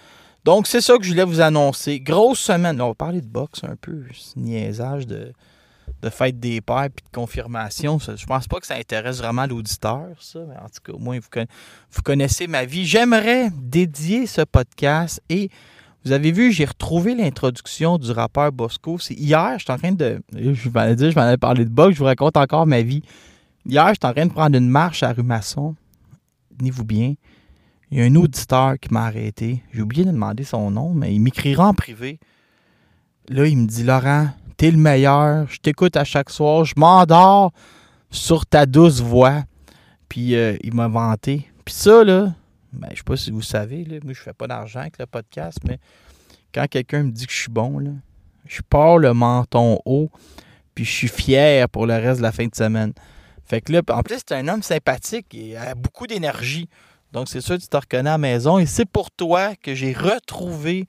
Donc, 0.44 0.66
c'est 0.66 0.80
ça 0.80 0.96
que 0.96 1.04
je 1.04 1.10
voulais 1.10 1.24
vous 1.24 1.40
annoncer. 1.40 2.00
Grosse 2.00 2.40
semaine. 2.40 2.80
on 2.80 2.88
va 2.88 2.94
parler 2.94 3.20
de 3.20 3.26
boxe 3.26 3.64
un 3.64 3.76
peu. 3.76 4.04
niaisage 4.36 5.06
de, 5.06 5.32
de 6.02 6.10
fête 6.10 6.38
des 6.40 6.60
pères 6.60 6.84
et 6.84 6.88
de 6.88 6.94
confirmation. 7.12 7.98
Je 7.98 8.24
pense 8.24 8.48
pas 8.48 8.60
que 8.60 8.66
ça 8.66 8.76
intéresse 8.76 9.18
vraiment 9.18 9.46
l'auditeur, 9.46 10.06
ça. 10.20 10.40
Mais 10.48 10.56
en 10.56 10.68
tout 10.68 10.80
cas, 10.84 10.92
au 10.92 10.98
moins, 10.98 11.18
vous 11.18 12.02
connaissez 12.02 12.46
ma 12.46 12.64
vie. 12.64 12.86
J'aimerais 12.86 13.50
dédier 13.54 14.26
ce 14.26 14.42
podcast 14.42 15.22
et 15.28 15.50
vous 16.08 16.14
avez 16.14 16.32
vu, 16.32 16.52
j'ai 16.52 16.64
retrouvé 16.64 17.14
l'introduction 17.14 17.98
du 17.98 18.10
rappeur 18.12 18.50
Bosco. 18.50 18.98
C'est 18.98 19.12
hier, 19.12 19.58
je 19.58 19.64
suis 19.64 19.72
en 19.72 19.76
train 19.76 19.92
de. 19.92 20.22
Je 20.32 20.70
m'en 20.70 20.94
dire, 20.94 21.10
je 21.10 21.14
m'en 21.14 21.26
allais 21.26 21.36
parler 21.36 21.66
de 21.66 21.70
boxe, 21.70 21.96
je 21.96 21.98
vous 21.98 22.06
raconte 22.06 22.38
encore 22.38 22.66
ma 22.66 22.80
vie. 22.80 23.02
Hier, 23.66 23.86
j'étais 23.88 24.06
en 24.06 24.14
train 24.14 24.24
de 24.24 24.32
prendre 24.32 24.56
une 24.56 24.70
marche 24.70 25.02
à 25.02 25.12
rue 25.12 25.22
Masson. 25.22 25.74
Tenez-vous 26.58 26.84
bien. 26.84 27.12
Il 27.90 27.98
y 27.98 28.00
a 28.00 28.04
un 28.04 28.14
auditeur 28.14 28.78
qui 28.80 28.90
m'a 28.90 29.04
arrêté. 29.04 29.62
J'ai 29.74 29.82
oublié 29.82 30.06
de 30.06 30.10
demander 30.10 30.44
son 30.44 30.70
nom, 30.70 30.94
mais 30.94 31.14
il 31.14 31.20
m'écrira 31.20 31.68
en 31.68 31.74
privé. 31.74 32.18
Là, 33.28 33.46
il 33.46 33.58
me 33.58 33.66
dit 33.66 33.84
Laurent, 33.84 34.28
t'es 34.56 34.70
le 34.70 34.78
meilleur, 34.78 35.46
je 35.50 35.58
t'écoute 35.58 35.94
à 35.98 36.04
chaque 36.04 36.30
soir, 36.30 36.64
je 36.64 36.72
m'endors 36.78 37.52
sur 38.10 38.46
ta 38.46 38.64
douce 38.64 39.02
voix. 39.02 39.42
Puis 40.08 40.34
euh, 40.34 40.56
il 40.62 40.72
m'a 40.72 40.88
vanté. 40.88 41.46
Puis 41.66 41.74
ça, 41.74 42.02
là, 42.02 42.32
ben, 42.72 42.88
je 42.92 42.98
sais 42.98 43.02
pas 43.02 43.16
si 43.16 43.30
vous 43.30 43.42
savez, 43.42 43.84
là, 43.84 43.98
moi 44.02 44.12
je 44.12 44.20
fais 44.20 44.32
pas 44.32 44.46
d'argent 44.46 44.80
avec 44.80 44.98
le 44.98 45.06
podcast, 45.06 45.58
mais 45.64 45.78
quand 46.52 46.66
quelqu'un 46.68 47.04
me 47.04 47.10
dit 47.10 47.26
que 47.26 47.32
je 47.32 47.38
suis 47.38 47.50
bon, 47.50 47.78
là, 47.78 47.90
je 48.46 48.60
pars 48.62 48.98
le 48.98 49.12
menton 49.12 49.80
haut, 49.84 50.10
puis 50.74 50.84
je 50.84 50.92
suis 50.92 51.08
fier 51.08 51.68
pour 51.68 51.86
le 51.86 51.94
reste 51.94 52.18
de 52.18 52.22
la 52.22 52.32
fin 52.32 52.46
de 52.46 52.54
semaine. 52.54 52.92
Fait 53.44 53.60
que 53.60 53.72
là, 53.72 53.80
en 53.90 54.02
plus, 54.02 54.18
c'est 54.18 54.34
un 54.34 54.46
homme 54.48 54.62
sympathique 54.62 55.34
et 55.34 55.56
a 55.56 55.74
beaucoup 55.74 56.06
d'énergie. 56.06 56.68
Donc, 57.12 57.28
c'est 57.28 57.40
sûr 57.40 57.56
que 57.56 57.62
tu 57.62 57.68
te 57.68 57.76
reconnais 57.76 58.10
à 58.10 58.12
la 58.12 58.18
maison. 58.18 58.58
Et 58.58 58.66
c'est 58.66 58.84
pour 58.84 59.10
toi 59.10 59.56
que 59.56 59.74
j'ai 59.74 59.92
retrouvé 59.92 60.86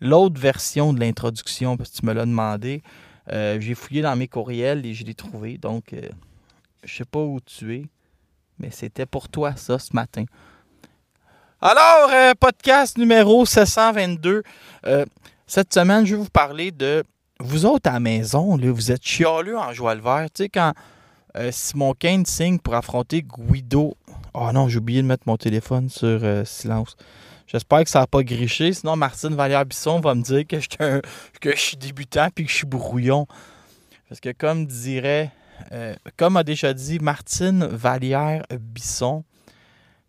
l'autre 0.00 0.38
version 0.38 0.92
de 0.92 1.00
l'introduction 1.00 1.76
parce 1.76 1.90
que 1.90 1.96
tu 1.96 2.06
me 2.06 2.12
l'as 2.12 2.26
demandé. 2.26 2.82
Euh, 3.32 3.58
j'ai 3.60 3.74
fouillé 3.74 4.02
dans 4.02 4.14
mes 4.14 4.28
courriels 4.28 4.84
et 4.84 4.94
je 4.94 5.04
l'ai 5.04 5.14
trouvé. 5.14 5.56
Donc, 5.58 5.92
euh, 5.92 6.08
je 6.84 6.96
sais 6.96 7.04
pas 7.04 7.20
où 7.20 7.40
tu 7.40 7.74
es, 7.74 7.86
mais 8.58 8.70
c'était 8.70 9.06
pour 9.06 9.28
toi 9.28 9.56
ça 9.56 9.78
ce 9.78 9.94
matin. 9.94 10.24
Alors, 11.60 12.10
euh, 12.12 12.32
podcast 12.38 12.98
numéro 12.98 13.46
722. 13.46 14.42
cette 15.46 15.74
semaine, 15.74 16.04
je 16.06 16.14
vais 16.14 16.22
vous 16.22 16.30
parler 16.30 16.70
de 16.70 17.02
vous 17.40 17.66
autres 17.66 17.88
à 17.88 17.94
la 17.94 18.00
maison. 18.00 18.56
Là, 18.56 18.70
vous 18.70 18.92
êtes 18.92 19.04
chialeux 19.04 19.58
en 19.58 19.72
joie 19.72 19.94
le 19.94 20.02
vert. 20.02 20.26
Tu 20.34 20.44
sais, 20.44 20.48
quand 20.48 20.72
Simon 21.50 21.92
Kane 21.92 22.24
signe 22.24 22.58
pour 22.58 22.74
affronter 22.74 23.22
Guido 23.22 23.96
Oh 24.38 24.52
non, 24.52 24.68
j'ai 24.68 24.76
oublié 24.76 25.00
de 25.00 25.06
mettre 25.06 25.22
mon 25.24 25.38
téléphone 25.38 25.88
sur 25.88 26.06
euh, 26.22 26.44
silence. 26.44 26.94
J'espère 27.46 27.84
que 27.84 27.88
ça 27.88 28.00
n'a 28.00 28.06
pas 28.06 28.22
griché. 28.22 28.70
Sinon, 28.74 28.94
Martine 28.94 29.34
Vallière-Bisson 29.34 29.98
va 30.00 30.14
me 30.14 30.20
dire 30.20 30.46
que, 30.46 30.58
je 30.60 31.58
suis 31.58 31.78
débutant 31.78 32.28
puis 32.34 32.44
que 32.44 32.50
je 32.50 32.56
suis 32.56 32.66
brouillon. 32.66 33.26
Parce 34.10 34.20
que 34.20 34.32
comme 34.32 34.66
dirait, 34.66 35.30
euh, 35.72 35.94
comme 36.18 36.36
a 36.36 36.44
déjà 36.44 36.74
dit 36.74 36.98
Martine 36.98 37.64
Vallière-Bisson, 37.64 39.24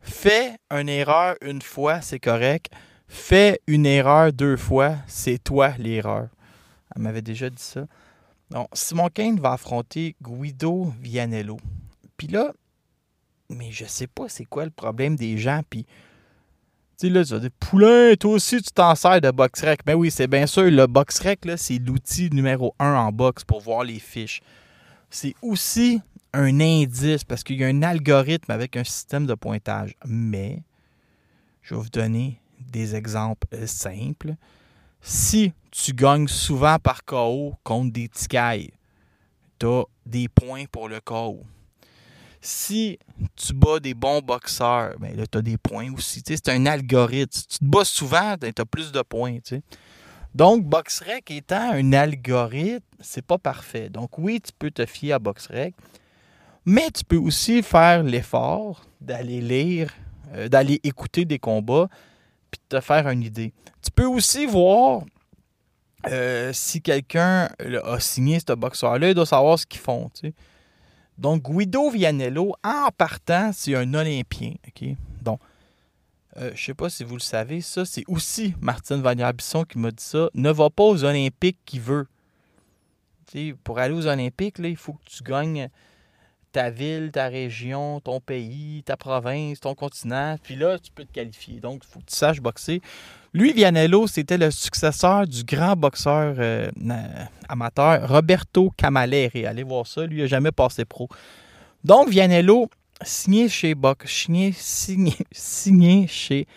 fais 0.07 0.57
une 0.71 0.89
erreur 0.89 1.35
une 1.41 1.61
fois, 1.61 2.01
c'est 2.01 2.19
correct. 2.19 2.71
Fais 3.07 3.61
une 3.67 3.85
erreur 3.85 4.33
deux 4.33 4.57
fois, 4.57 4.95
c'est 5.07 5.41
toi 5.43 5.73
l'erreur. 5.77 6.27
Elle 6.95 7.01
m'avait 7.01 7.21
déjà 7.21 7.49
dit 7.49 7.61
ça. 7.61 7.85
Donc, 8.49 8.67
Simon 8.73 9.09
Kane 9.09 9.39
va 9.39 9.53
affronter 9.53 10.15
Guido 10.21 10.93
Vianello. 11.01 11.57
Puis 12.17 12.27
là, 12.27 12.53
mais 13.49 13.71
je 13.71 13.85
sais 13.85 14.07
pas 14.07 14.27
c'est 14.27 14.45
quoi 14.45 14.65
le 14.65 14.71
problème 14.71 15.15
des 15.15 15.37
gens. 15.37 15.61
Puis, 15.69 15.83
tu 15.83 17.07
sais, 17.07 17.09
là, 17.09 17.23
tu 17.23 17.33
vas 17.33 17.39
dire, 17.39 17.51
Poulain, 17.59 18.15
toi 18.19 18.31
aussi, 18.33 18.61
tu 18.61 18.71
t'en 18.71 18.95
sers 18.95 19.21
de 19.21 19.29
BoxRec. 19.29 19.81
Mais 19.85 19.93
oui, 19.93 20.09
c'est 20.09 20.27
bien 20.27 20.47
sûr, 20.47 20.63
le 20.63 20.87
BoxRec, 20.87 21.41
c'est 21.57 21.77
l'outil 21.77 22.29
numéro 22.31 22.73
un 22.79 22.95
en 22.95 23.11
boxe 23.11 23.43
pour 23.43 23.61
voir 23.61 23.83
les 23.83 23.99
fiches. 23.99 24.41
C'est 25.09 25.35
aussi 25.41 26.01
un 26.37 26.59
indice 26.59 27.23
parce 27.23 27.43
qu'il 27.43 27.57
y 27.57 27.63
a 27.63 27.67
un 27.67 27.81
algorithme 27.81 28.51
avec 28.51 28.75
un 28.77 28.83
système 28.83 29.25
de 29.25 29.33
pointage. 29.33 29.95
Mais, 30.05 30.63
je 31.61 31.75
vais 31.75 31.81
vous 31.81 31.89
donner 31.89 32.39
des 32.59 32.95
exemples 32.95 33.47
euh, 33.53 33.67
simples. 33.67 34.35
Si 35.01 35.53
tu 35.71 35.93
gagnes 35.93 36.27
souvent 36.27 36.77
par 36.79 37.05
KO 37.05 37.55
contre 37.63 37.93
des 37.93 38.09
ticailles, 38.09 38.71
tu 39.59 39.65
as 39.67 39.83
des 40.05 40.27
points 40.27 40.65
pour 40.71 40.89
le 40.89 40.99
KO 40.99 41.43
si 42.47 42.97
tu 43.35 43.53
bats 43.53 43.79
des 43.79 43.93
bons 43.93 44.21
boxeurs, 44.21 44.95
ben 44.99 45.15
là, 45.15 45.25
tu 45.27 45.37
as 45.37 45.41
des 45.41 45.57
points 45.57 45.91
aussi. 45.93 46.23
C'est 46.25 46.49
un 46.49 46.65
algorithme. 46.65 47.31
Si 47.31 47.47
tu 47.47 47.57
te 47.59 47.65
bats 47.65 47.85
souvent, 47.85 48.35
ben, 48.39 48.53
tu 48.53 48.61
as 48.61 48.65
plus 48.65 48.91
de 48.91 49.01
points. 49.01 49.39
Donc, 50.33 50.63
BoxRec 50.63 51.29
étant 51.31 51.71
un 51.73 51.93
algorithme, 51.93 52.85
c'est 52.99 53.25
pas 53.25 53.37
parfait. 53.37 53.89
Donc, 53.89 54.17
oui, 54.17 54.39
tu 54.39 54.51
peux 54.57 54.71
te 54.71 54.85
fier 54.85 55.13
à 55.13 55.19
BoxRec, 55.19 55.75
mais 56.67 56.91
tu 56.91 57.05
peux 57.05 57.15
aussi 57.15 57.63
faire 57.63 58.03
l'effort 58.03 58.85
d'aller 58.99 59.39
lire, 59.39 59.93
euh, 60.33 60.49
d'aller 60.49 60.81
écouter 60.83 61.23
des 61.23 61.39
combats, 61.39 61.87
puis 62.51 62.59
de 62.69 62.77
te 62.77 62.83
faire 62.83 63.07
une 63.07 63.23
idée. 63.23 63.53
Tu 63.81 63.89
peux 63.89 64.05
aussi 64.05 64.45
voir 64.45 65.03
euh, 66.07 66.51
si 66.51 66.81
quelqu'un 66.81 67.49
a 67.85 67.99
signé 68.01 68.41
ce 68.45 68.53
boxeur-là, 68.53 69.07
il 69.07 69.15
doit 69.15 69.25
savoir 69.25 69.57
ce 69.57 69.65
qu'ils 69.65 69.79
font. 69.79 70.11
Donc, 71.17 71.43
Guido 71.43 71.89
Vianello, 71.89 72.53
en 72.65 72.89
partant, 72.97 73.51
c'est 73.53 73.73
un 73.73 73.93
Olympien. 73.93 74.55
Donc, 75.21 75.39
euh, 76.35 76.49
je 76.49 76.61
ne 76.61 76.65
sais 76.65 76.73
pas 76.73 76.89
si 76.89 77.05
vous 77.05 77.15
le 77.15 77.21
savez, 77.21 77.61
ça, 77.61 77.85
c'est 77.85 78.03
aussi 78.09 78.55
Martine 78.59 79.01
Vanier-Bisson 79.01 79.63
qui 79.63 79.79
m'a 79.79 79.91
dit 79.91 80.03
ça. 80.03 80.29
Ne 80.33 80.51
va 80.51 80.69
pas 80.69 80.83
aux 80.83 81.05
Olympiques 81.05 81.59
qui 81.65 81.79
veut. 81.79 82.07
pour 83.63 83.79
aller 83.79 83.93
aux 83.93 84.05
Olympiques, 84.05 84.57
il 84.59 84.75
faut 84.75 84.93
que 84.93 85.05
tu 85.05 85.23
gagnes 85.23 85.69
ta 86.51 86.69
ville, 86.69 87.11
ta 87.11 87.27
région, 87.27 87.99
ton 87.99 88.19
pays, 88.19 88.83
ta 88.85 88.97
province, 88.97 89.59
ton 89.59 89.75
continent. 89.75 90.37
Puis 90.41 90.55
là, 90.55 90.79
tu 90.79 90.91
peux 90.91 91.05
te 91.05 91.11
qualifier. 91.11 91.59
Donc, 91.59 91.83
il 91.83 91.91
faut 91.91 91.99
que 91.99 92.05
tu 92.05 92.15
saches 92.15 92.41
boxer. 92.41 92.81
Lui, 93.33 93.53
Vianello, 93.53 94.07
c'était 94.07 94.37
le 94.37 94.49
successeur 94.51 95.27
du 95.27 95.43
grand 95.43 95.75
boxeur 95.75 96.35
euh, 96.39 96.69
amateur 97.47 98.07
Roberto 98.09 98.71
Camalleri. 98.75 99.45
Allez 99.45 99.63
voir 99.63 99.85
ça, 99.85 100.05
lui, 100.05 100.17
il 100.17 100.21
n'a 100.21 100.27
jamais 100.27 100.51
passé 100.51 100.85
pro. 100.85 101.07
Donc, 101.83 102.09
Vianello, 102.09 102.69
signé 103.01 103.49
chez 103.49 103.75
Box, 103.75 104.09
signé, 104.09 104.53
signé, 105.31 106.07
chez 106.07 106.47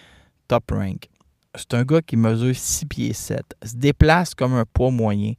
Top 0.49 0.71
Rank. 0.71 1.09
C'est 1.55 1.75
un 1.75 1.83
gars 1.83 2.01
qui 2.01 2.17
mesure 2.17 2.55
6 2.55 2.87
pieds 2.87 3.13
7, 3.13 3.43
se 3.65 3.75
déplace 3.75 4.35
comme 4.35 4.55
un 4.55 4.65
poids 4.65 4.93
moyen, 4.93 5.33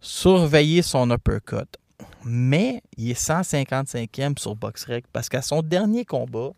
surveiller 0.00 0.82
son 0.82 1.10
uppercut. 1.10 1.76
Mais 2.24 2.82
il 2.96 3.10
est 3.10 3.20
155e 3.20 4.38
sur 4.38 4.56
BoxRec 4.56 5.04
parce 5.12 5.28
qu'à 5.28 5.42
son 5.42 5.62
dernier 5.62 6.04
combat, 6.04 6.50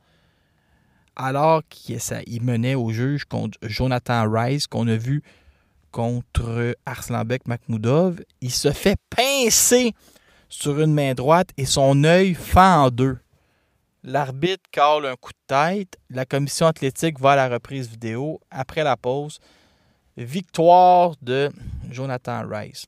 alors 1.17 1.63
qu'il 1.69 2.43
menait 2.43 2.75
au 2.75 2.91
juge 2.91 3.25
contre 3.25 3.59
Jonathan 3.63 4.31
Rice, 4.31 4.67
qu'on 4.67 4.87
a 4.87 4.97
vu 4.97 5.23
contre 5.91 6.77
Arslanbek 6.85 7.49
Makhmoudov, 7.49 8.21
il 8.41 8.53
se 8.53 8.71
fait 8.71 8.97
pincer 9.11 9.93
sur 10.49 10.81
une 10.81 10.93
main 10.93 11.15
droite 11.15 11.51
et 11.57 11.65
son 11.65 12.05
œil 12.05 12.35
fend 12.35 12.85
en 12.85 12.91
deux. 12.91 13.19
L'arbitre 14.05 14.63
cale 14.71 15.07
un 15.07 15.17
coup 15.17 15.33
de 15.33 15.47
tête. 15.49 15.99
La 16.11 16.25
commission 16.25 16.67
athlétique 16.67 17.19
va 17.19 17.33
à 17.33 17.37
la 17.37 17.49
reprise 17.49 17.89
vidéo. 17.89 18.41
Après 18.51 18.85
la 18.85 18.97
pause, 18.97 19.41
victoire 20.17 21.15
de 21.23 21.51
Jonathan 21.91 22.43
Rice. 22.49 22.87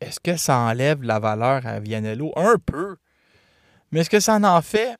Est-ce 0.00 0.20
que 0.20 0.36
ça 0.36 0.58
enlève 0.58 1.02
la 1.02 1.18
valeur 1.18 1.66
à 1.66 1.78
Vianello? 1.80 2.32
Un 2.36 2.56
peu. 2.64 2.96
Mais 3.90 4.00
est-ce 4.00 4.10
que 4.10 4.20
ça 4.20 4.36
en 4.36 4.62
fait 4.62 4.96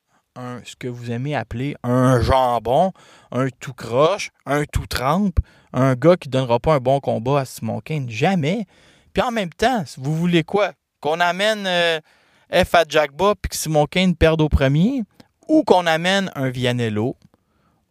ce 0.65 0.75
que 0.77 0.89
vous 0.89 1.11
aimez 1.11 1.35
appeler 1.37 1.77
un 1.85 2.21
jambon, 2.21 2.93
un 3.31 3.49
tout 3.61 3.73
croche, 3.73 4.31
un 4.47 4.65
tout 4.65 4.87
trempe, 4.87 5.39
un 5.73 5.95
gars 5.95 6.17
qui 6.17 6.29
ne 6.29 6.33
donnera 6.33 6.59
pas 6.59 6.75
un 6.75 6.79
bon 6.79 7.01
combat 7.01 7.41
à 7.41 7.45
Simon 7.45 7.81
Kane? 7.81 8.09
Jamais. 8.09 8.67
Puis 9.13 9.23
en 9.23 9.31
même 9.31 9.51
temps, 9.51 9.85
vous 9.97 10.15
voulez 10.17 10.43
quoi? 10.43 10.73
Qu'on 11.01 11.21
amène 11.21 11.67
euh, 11.67 12.01
F 12.53 12.75
à 12.75 12.85
puis 12.85 13.49
que 13.51 13.57
Simon 13.57 13.87
Kane 13.87 14.17
perde 14.17 14.41
au 14.41 14.49
premier? 14.49 15.03
Ou 15.49 15.63
qu'on 15.63 15.87
amène 15.87 16.31
un 16.35 16.51
Vianello? 16.51 17.17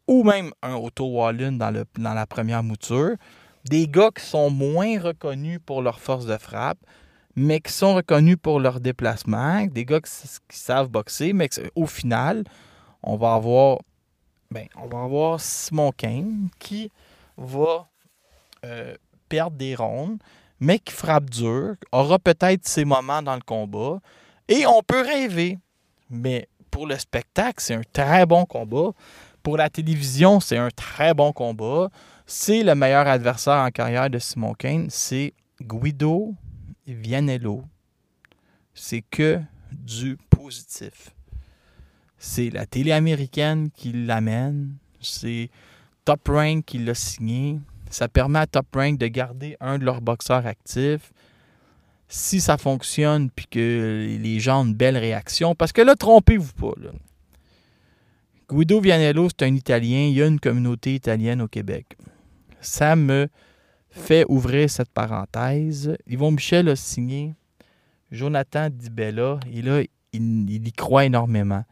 Ou 0.08 0.24
même 0.24 0.52
un 0.62 0.76
Otto 0.76 1.06
Wallin 1.06 1.54
dans 1.54 2.14
la 2.14 2.26
première 2.26 2.64
mouture? 2.64 3.16
Des 3.66 3.88
gars 3.88 4.10
qui 4.14 4.26
sont 4.26 4.50
moins 4.50 5.00
reconnus 5.00 5.60
pour 5.66 5.82
leur 5.82 6.00
force 6.00 6.26
de 6.26 6.38
frappe, 6.38 6.80
mais 7.36 7.60
qui 7.60 7.72
sont 7.72 7.96
reconnus 7.96 8.38
pour 8.42 8.60
leur 8.60 8.80
déplacement, 8.80 9.66
des 9.66 9.86
gars 9.86 10.02
qui, 10.02 10.12
savent 10.58 10.90
boxer, 10.90 11.34
mais 11.34 11.50
au 11.76 11.86
final, 11.86 12.44
on 13.02 13.16
va 13.16 13.34
avoir 13.34 13.80
ben, 14.52 14.68
Simon 15.40 15.92
Kane 15.92 16.50
qui 16.60 16.92
va 17.38 17.88
euh, 18.66 18.96
perdre 19.30 19.58
des 19.58 19.76
rondes, 19.76 20.20
mais 20.60 20.80
qui 20.80 20.94
frappe 20.94 21.30
dur, 21.30 21.76
aura 21.92 22.20
peut-être 22.20 22.68
ses 22.68 22.86
moments 22.86 23.22
dans 23.22 23.36
le 23.36 23.42
combat, 23.42 24.00
et 24.48 24.66
on 24.68 24.82
peut 24.82 25.02
rêver. 25.02 25.58
Mais 26.10 26.48
pour 26.70 26.88
le 26.88 26.98
spectacle, 26.98 27.56
c'est 27.58 27.74
un 27.74 27.82
très 27.92 28.26
bon 28.26 28.46
combat. 28.46 28.92
Pour 29.42 29.58
la 29.58 29.70
télévision, 29.70 30.40
c'est 30.40 30.58
un 30.58 30.70
très 30.70 31.14
bon 31.14 31.34
combat. 31.34 31.90
C'est 32.26 32.64
le 32.64 32.74
meilleur 32.74 33.08
adversaire 33.08 33.60
en 33.60 33.70
carrière 33.70 34.10
de 34.10 34.18
Simon 34.18 34.54
Kane. 34.54 34.88
C'est 34.90 35.34
Guido 35.62 36.34
Vianello. 36.88 37.66
C'est 38.74 39.02
que 39.02 39.42
du 39.72 40.18
positif. 40.30 41.12
C'est 42.18 42.50
la 42.50 42.66
télé 42.66 42.94
américaine 42.94 43.70
qui 43.72 43.92
l'amène. 43.92 44.76
C'est 45.02 45.50
Top 46.06 46.28
Rank 46.30 46.64
qui 46.66 46.80
l'a 46.80 46.96
signé. 46.96 47.60
Ça 47.90 48.08
permet 48.08 48.40
à 48.40 48.48
Top 48.48 48.68
Rank 48.74 48.98
de 48.98 49.08
garder 49.08 49.58
un 49.60 49.78
de 49.78 49.84
leurs 49.84 50.02
boxeurs 50.02 50.48
actifs. 50.48 51.12
Si 52.08 52.40
ça 52.40 52.58
fonctionne 52.58 53.30
puis 53.30 53.48
que 53.48 54.18
les 54.22 54.40
gens 54.40 54.62
ont 54.62 54.66
une 54.66 54.76
belle 54.76 54.98
réaction, 54.98 55.56
parce 55.56 55.72
que 55.72 55.82
là, 55.82 55.96
trompez-vous 55.96 56.54
pas. 56.54 56.74
Guido 58.50 58.80
Vianello, 58.80 59.28
c'est 59.30 59.46
un 59.46 59.56
Italien. 59.56 60.08
Il 60.08 60.14
y 60.14 60.22
a 60.22 60.28
une 60.28 60.40
communauté 60.40 60.96
italienne 60.96 61.42
au 61.42 61.48
Québec 61.48 61.98
ça 62.64 62.96
me 62.96 63.28
fait 63.90 64.26
ouvrir 64.28 64.70
cette 64.70 64.90
parenthèse. 64.90 65.96
Yvon 66.08 66.32
Michel 66.32 66.70
a 66.70 66.76
signé 66.76 67.36
Jonathan 68.12 68.70
Dibella 68.72 69.40
et 69.52 69.62
là, 69.62 69.82
il, 70.14 70.68
y 70.68 70.72
croit 70.72 71.06
énormément. 71.06 71.64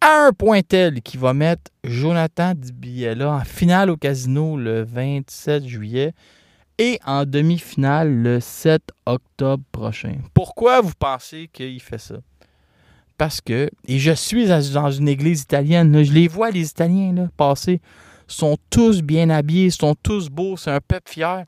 À 0.00 0.26
un 0.26 0.32
point 0.32 0.62
tel 0.62 1.02
qu'il 1.02 1.20
va 1.20 1.34
mettre 1.34 1.70
Jonathan 1.84 2.54
Dibella 2.56 3.32
en 3.32 3.44
finale 3.44 3.90
au 3.90 3.96
casino 3.96 4.56
le 4.56 4.82
27 4.82 5.66
juillet 5.66 6.12
et 6.78 6.98
en 7.04 7.26
demi-finale 7.26 8.10
le 8.10 8.40
7 8.40 8.82
octobre 9.04 9.64
prochain. 9.70 10.16
Pourquoi 10.32 10.80
vous 10.80 10.94
pensez 10.98 11.50
qu'il 11.52 11.80
fait 11.80 11.98
ça? 11.98 12.16
Parce 13.18 13.42
que, 13.42 13.68
et 13.86 13.98
je 13.98 14.12
suis 14.12 14.46
dans 14.46 14.90
une 14.90 15.08
église 15.08 15.42
italienne, 15.42 16.02
je 16.02 16.10
les 16.10 16.26
vois, 16.26 16.50
les 16.50 16.70
Italiens, 16.70 17.12
là, 17.12 17.28
passer 17.36 17.82
sont 18.30 18.56
tous 18.70 19.02
bien 19.02 19.30
habillés, 19.30 19.70
sont 19.70 19.94
tous 19.94 20.28
beaux, 20.28 20.56
c'est 20.56 20.70
un 20.70 20.80
peuple 20.80 21.10
fier. 21.10 21.44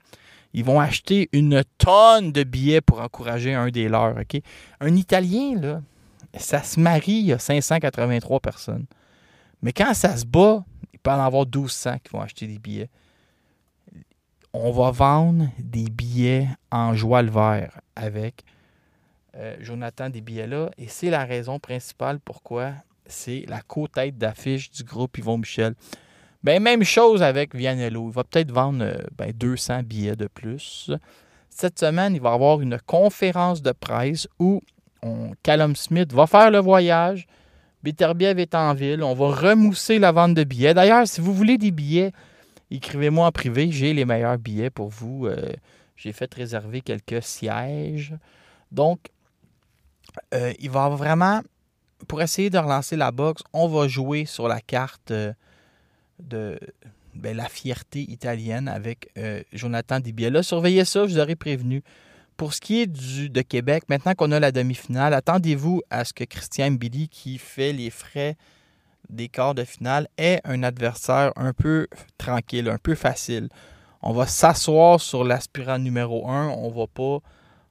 Ils 0.52 0.64
vont 0.64 0.80
acheter 0.80 1.28
une 1.32 1.62
tonne 1.78 2.32
de 2.32 2.42
billets 2.44 2.80
pour 2.80 3.00
encourager 3.00 3.54
un 3.54 3.68
des 3.68 3.88
leurs. 3.88 4.16
Un 4.80 4.96
Italien, 4.96 5.58
là, 5.58 5.82
ça 6.36 6.62
se 6.62 6.78
marie, 6.78 7.12
il 7.12 7.26
y 7.26 7.32
a 7.32 7.38
583 7.38 8.40
personnes. 8.40 8.86
Mais 9.62 9.72
quand 9.72 9.94
ça 9.94 10.16
se 10.16 10.26
bat, 10.26 10.64
il 10.92 10.98
peut 10.98 11.10
en 11.10 11.24
avoir 11.24 11.44
1200 11.44 11.98
qui 12.04 12.10
vont 12.12 12.20
acheter 12.20 12.46
des 12.46 12.58
billets. 12.58 12.90
On 14.52 14.70
va 14.72 14.90
vendre 14.90 15.48
des 15.58 15.84
billets 15.84 16.48
en 16.70 16.94
joie 16.94 17.22
le 17.22 17.30
vert 17.30 17.80
avec 17.96 18.44
euh, 19.36 19.56
Jonathan 19.60 20.10
des 20.10 20.20
billets 20.20 20.46
là. 20.46 20.70
Et 20.76 20.88
c'est 20.88 21.08
la 21.08 21.24
raison 21.24 21.58
principale 21.58 22.20
pourquoi 22.20 22.74
c'est 23.06 23.44
la 23.48 23.62
co-tête 23.62 24.18
d'affiche 24.18 24.70
du 24.70 24.84
groupe 24.84 25.16
Yvon 25.16 25.38
Michel. 25.38 25.74
Ben, 26.44 26.60
même 26.62 26.82
chose 26.82 27.22
avec 27.22 27.54
Vianello. 27.54 28.08
Il 28.08 28.14
va 28.14 28.24
peut-être 28.24 28.50
vendre 28.50 28.84
euh, 28.84 28.96
ben, 29.16 29.32
200 29.32 29.82
billets 29.84 30.16
de 30.16 30.26
plus. 30.26 30.90
Cette 31.48 31.78
semaine, 31.78 32.14
il 32.14 32.20
va 32.20 32.30
y 32.30 32.34
avoir 32.34 32.60
une 32.60 32.78
conférence 32.86 33.62
de 33.62 33.72
presse 33.72 34.26
où 34.38 34.62
Callum 35.42 35.76
Smith 35.76 36.12
va 36.12 36.26
faire 36.26 36.50
le 36.50 36.58
voyage. 36.58 37.26
Beterbiev 37.82 38.38
est 38.38 38.54
en 38.54 38.74
ville. 38.74 39.02
On 39.02 39.14
va 39.14 39.34
remousser 39.34 39.98
la 39.98 40.12
vente 40.12 40.34
de 40.34 40.44
billets. 40.44 40.74
D'ailleurs, 40.74 41.06
si 41.06 41.20
vous 41.20 41.34
voulez 41.34 41.58
des 41.58 41.70
billets, 41.70 42.12
écrivez-moi 42.70 43.26
en 43.26 43.32
privé. 43.32 43.70
J'ai 43.70 43.92
les 43.92 44.04
meilleurs 44.04 44.38
billets 44.38 44.70
pour 44.70 44.88
vous. 44.88 45.26
Euh, 45.26 45.52
j'ai 45.96 46.12
fait 46.12 46.32
réserver 46.32 46.80
quelques 46.80 47.22
sièges. 47.22 48.14
Donc, 48.70 49.10
euh, 50.34 50.52
il 50.58 50.70
va 50.70 50.88
vraiment, 50.88 51.42
pour 52.08 52.22
essayer 52.22 52.50
de 52.50 52.58
relancer 52.58 52.96
la 52.96 53.10
boxe, 53.10 53.42
on 53.52 53.68
va 53.68 53.88
jouer 53.88 54.24
sur 54.24 54.48
la 54.48 54.60
carte 54.60 55.12
de 56.22 56.58
ben, 57.14 57.36
la 57.36 57.48
fierté 57.48 58.00
italienne 58.00 58.68
avec 58.68 59.10
euh, 59.18 59.42
Jonathan 59.52 60.00
Dibiela. 60.00 60.42
Surveillez 60.42 60.84
ça, 60.84 61.06
je 61.06 61.12
vous 61.14 61.18
aurais 61.20 61.36
prévenu. 61.36 61.82
Pour 62.36 62.54
ce 62.54 62.60
qui 62.60 62.80
est 62.80 62.86
du, 62.86 63.28
de 63.28 63.42
Québec, 63.42 63.84
maintenant 63.88 64.14
qu'on 64.14 64.32
a 64.32 64.40
la 64.40 64.52
demi-finale, 64.52 65.12
attendez-vous 65.14 65.82
à 65.90 66.04
ce 66.04 66.12
que 66.12 66.24
Christian 66.24 66.70
Billy, 66.72 67.08
qui 67.08 67.38
fait 67.38 67.72
les 67.72 67.90
frais 67.90 68.36
des 69.10 69.28
quarts 69.28 69.54
de 69.54 69.64
finale, 69.64 70.08
ait 70.16 70.40
un 70.44 70.62
adversaire 70.62 71.32
un 71.36 71.52
peu 71.52 71.86
tranquille, 72.16 72.68
un 72.68 72.78
peu 72.78 72.94
facile. 72.94 73.48
On 74.00 74.12
va 74.12 74.26
s'asseoir 74.26 75.00
sur 75.00 75.22
l'aspirant 75.22 75.78
numéro 75.78 76.28
1, 76.28 76.48
on 76.48 76.70
va 76.70 76.86
pas 76.86 77.18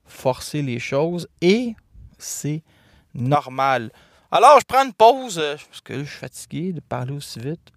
forcer 0.06 0.62
les 0.62 0.80
choses 0.80 1.28
et 1.42 1.76
c'est 2.18 2.64
normal. 3.14 3.92
Alors, 4.30 4.60
je 4.60 4.66
prends 4.66 4.86
une 4.86 4.94
pause 4.94 5.40
euh, 5.40 5.56
parce 5.70 5.82
que 5.82 6.04
je 6.04 6.10
suis 6.10 6.20
fatigué 6.20 6.74
de 6.74 6.80
parler 6.80 7.12
aussi 7.12 7.40
vite. 7.40 7.72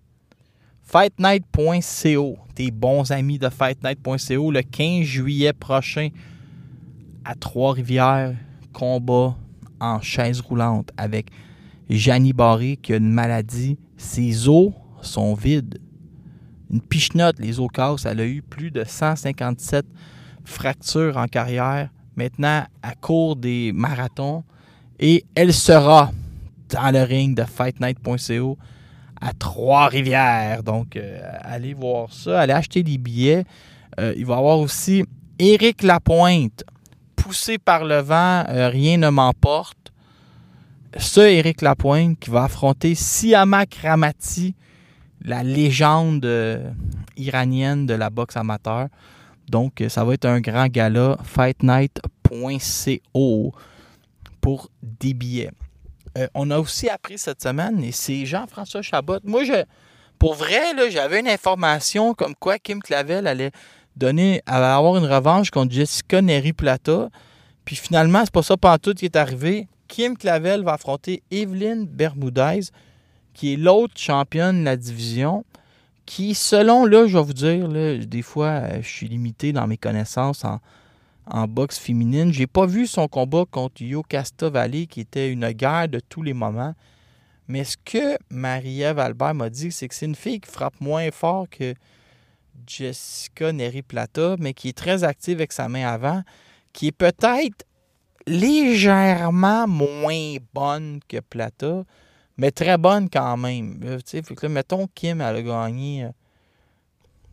FightNight.co, 0.87 2.39
tes 2.55 2.71
bons 2.71 3.11
amis 3.11 3.39
de 3.39 3.49
FightNight.co, 3.49 4.51
le 4.51 4.63
15 4.63 5.03
juillet 5.03 5.53
prochain 5.53 6.11
à 7.25 7.35
Trois-Rivières, 7.35 8.35
combat 8.73 9.35
en 9.81 10.01
chaise 10.01 10.41
roulante 10.41 10.91
avec 10.97 11.31
Janie 11.89 12.33
Barré 12.33 12.79
qui 12.81 12.93
a 12.93 12.97
une 12.97 13.11
maladie. 13.11 13.79
Ses 13.97 14.49
os 14.49 14.73
sont 15.01 15.35
vides. 15.35 15.79
Une 16.71 16.81
pichenote, 16.81 17.39
les 17.39 17.61
os 17.61 17.69
cassent. 17.73 18.05
Elle 18.05 18.21
a 18.21 18.27
eu 18.27 18.43
plus 18.43 18.71
de 18.71 18.85
157 18.85 19.87
fractures 20.45 21.17
en 21.17 21.27
carrière. 21.27 21.89
Maintenant, 22.17 22.65
à 22.83 22.95
court 22.95 23.37
des 23.37 23.73
marathons. 23.73 24.45
Et 25.01 25.25
elle 25.35 25.53
sera 25.53 26.13
dans 26.69 26.93
le 26.93 27.03
ring 27.03 27.37
de 27.37 27.43
FightNight.co 27.43 28.59
à 29.21 29.33
Trois-Rivières. 29.33 30.63
Donc, 30.63 30.97
euh, 30.97 31.21
allez 31.41 31.75
voir 31.75 32.13
ça, 32.13 32.41
allez 32.41 32.53
acheter 32.53 32.83
des 32.83 32.99
billets. 32.99 33.45
Euh, 34.01 34.13
il 34.17 34.27
va 34.27 34.35
y 34.35 34.39
avoir 34.39 34.59
aussi 34.59 35.05
Éric 35.39 35.83
Lapointe, 35.83 36.65
poussé 37.17 37.59
par 37.59 37.85
le 37.85 38.01
vent, 38.01 38.45
euh, 38.49 38.69
rien 38.69 38.99
ne 38.99 39.09
m'emporte. 39.09 39.93
Ce 40.97 41.21
Éric 41.21 41.63
Lapointe 41.63 42.21
qui 42.21 42.31
va 42.31 42.45
affronter 42.45 42.95
Siama 42.95 43.67
Kramati, 43.67 44.55
la 45.23 45.43
légende 45.43 46.29
iranienne 47.17 47.87
de 47.87 47.95
la 47.95 48.11
boxe 48.11 48.37
amateur. 48.37 48.87
Donc, 49.49 49.83
ça 49.89 50.05
va 50.05 50.15
être 50.15 50.27
un 50.27 50.41
grand 50.41 50.69
gala, 50.69 51.19
fightnight.co 51.25 53.53
pour 54.41 54.71
des 54.83 55.15
billets. 55.15 55.51
Euh, 56.17 56.29
on 56.35 56.51
a 56.51 56.59
aussi 56.59 56.89
appris 56.89 57.19
cette 57.19 57.43
semaine, 57.43 57.83
et 57.83 57.93
c'est 57.93 58.25
Jean-François 58.25 58.83
Chabot. 58.83 59.19
Moi, 59.25 59.45
je, 59.45 59.65
pour 60.19 60.35
vrai, 60.35 60.61
j'avais 60.91 61.21
une 61.21 61.29
information 61.29 62.15
comme 62.15 62.35
quoi 62.35 62.59
Kim 62.59 62.81
Clavel 62.81 63.27
allait 63.27 63.51
donner, 63.97 64.43
allait 64.47 64.67
avoir 64.67 64.97
une 64.97 65.07
revanche 65.07 65.51
contre 65.51 65.73
Jessica 65.73 66.23
Neri-Plata. 66.23 67.09
Puis 67.65 67.77
finalement, 67.77 68.21
c'est 68.21 68.33
pas 68.33 68.43
ça 68.43 68.57
tout 68.81 68.95
qui 68.95 69.07
est 69.07 69.17
arrivé. 69.17 69.69
Kim 69.89 70.17
Clavel 70.17 70.63
va 70.65 70.75
affronter 70.75 71.23
Evelyn 71.31 71.85
Bermudez, 71.89 72.61
qui 73.33 73.55
est 73.55 73.57
l'autre 73.57 73.95
championne 73.97 74.61
de 74.61 74.65
la 74.65 74.77
division, 74.77 75.45
qui, 76.07 76.35
selon, 76.35 76.85
là, 76.85 77.07
je 77.07 77.17
vais 77.17 77.25
vous 77.25 77.33
dire, 77.33 77.69
des 78.07 78.23
fois, 78.23 78.47
euh, 78.47 78.83
je 78.83 78.89
suis 78.89 79.09
limité 79.09 79.53
dans 79.53 79.67
mes 79.67 79.77
connaissances 79.79 80.45
en 80.45 80.61
en 81.27 81.47
boxe 81.47 81.79
féminine. 81.79 82.33
J'ai 82.33 82.47
pas 82.47 82.67
vu 82.67 82.87
son 82.87 83.09
combat 83.09 83.45
contre 83.51 83.83
Yokasta 83.83 84.51
Valley, 84.51 84.87
qui 84.87 85.01
était 85.01 85.31
une 85.31 85.51
guerre 85.51 85.89
de 85.89 86.01
tous 86.01 86.23
les 86.23 86.35
moments. 86.35 86.75
Mais 87.49 87.65
ce 87.65 87.77
que 87.77 88.17
Marie-Ève 88.31 88.99
Albert 88.99 89.35
m'a 89.35 89.51
dit, 89.51 89.71
c'est 89.71 89.89
que 89.89 89.95
c'est 89.95 90.07
une 90.07 90.15
fille 90.15 90.41
qui 90.41 90.51
frappe 90.51 90.81
moins 90.81 91.11
fort 91.11 91.47
que 91.51 91.75
Jessica 92.67 93.53
Neri 93.53 93.83
Plata, 93.83 94.37
mais 94.39 94.55
qui 94.55 94.69
est 94.69 94.77
très 94.77 95.05
active 95.05 95.39
avec 95.39 95.53
sa 95.53 95.69
main 95.69 95.87
avant, 95.87 96.23
qui 96.73 96.89
est 96.89 96.93
peut-être 96.93 97.67
légèrement 98.27 99.67
moins 99.69 100.37
bonne 100.55 101.01
que 101.07 101.21
Plata, 101.21 101.85
mais 102.39 102.51
très 102.51 102.79
bonne 102.79 103.11
quand 103.11 103.37
même. 103.37 103.99
fait 104.07 104.23
que 104.23 104.47
mettons 104.47 104.89
Kim, 104.95 105.21
elle 105.21 105.37
a 105.37 105.43
gagné 105.43 106.09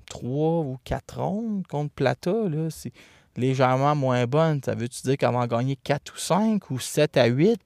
3 0.08 0.62
ou 0.62 0.78
4 0.84 1.22
rondes 1.22 1.68
contre 1.68 1.94
Plata. 1.94 2.32
C'est 2.70 2.92
légèrement 3.38 3.96
moins 3.96 4.26
bonne. 4.26 4.62
Ça 4.64 4.76
veut-tu 4.76 5.02
dire 5.04 5.18
qu'elle 5.18 5.32
va 5.32 5.40
en 5.40 5.48
gagner 5.48 5.76
4 5.76 6.14
ou 6.14 6.18
5 6.18 6.72
ou 6.72 6.80
7 6.80 7.18
à 7.18 7.26
8? 7.26 7.60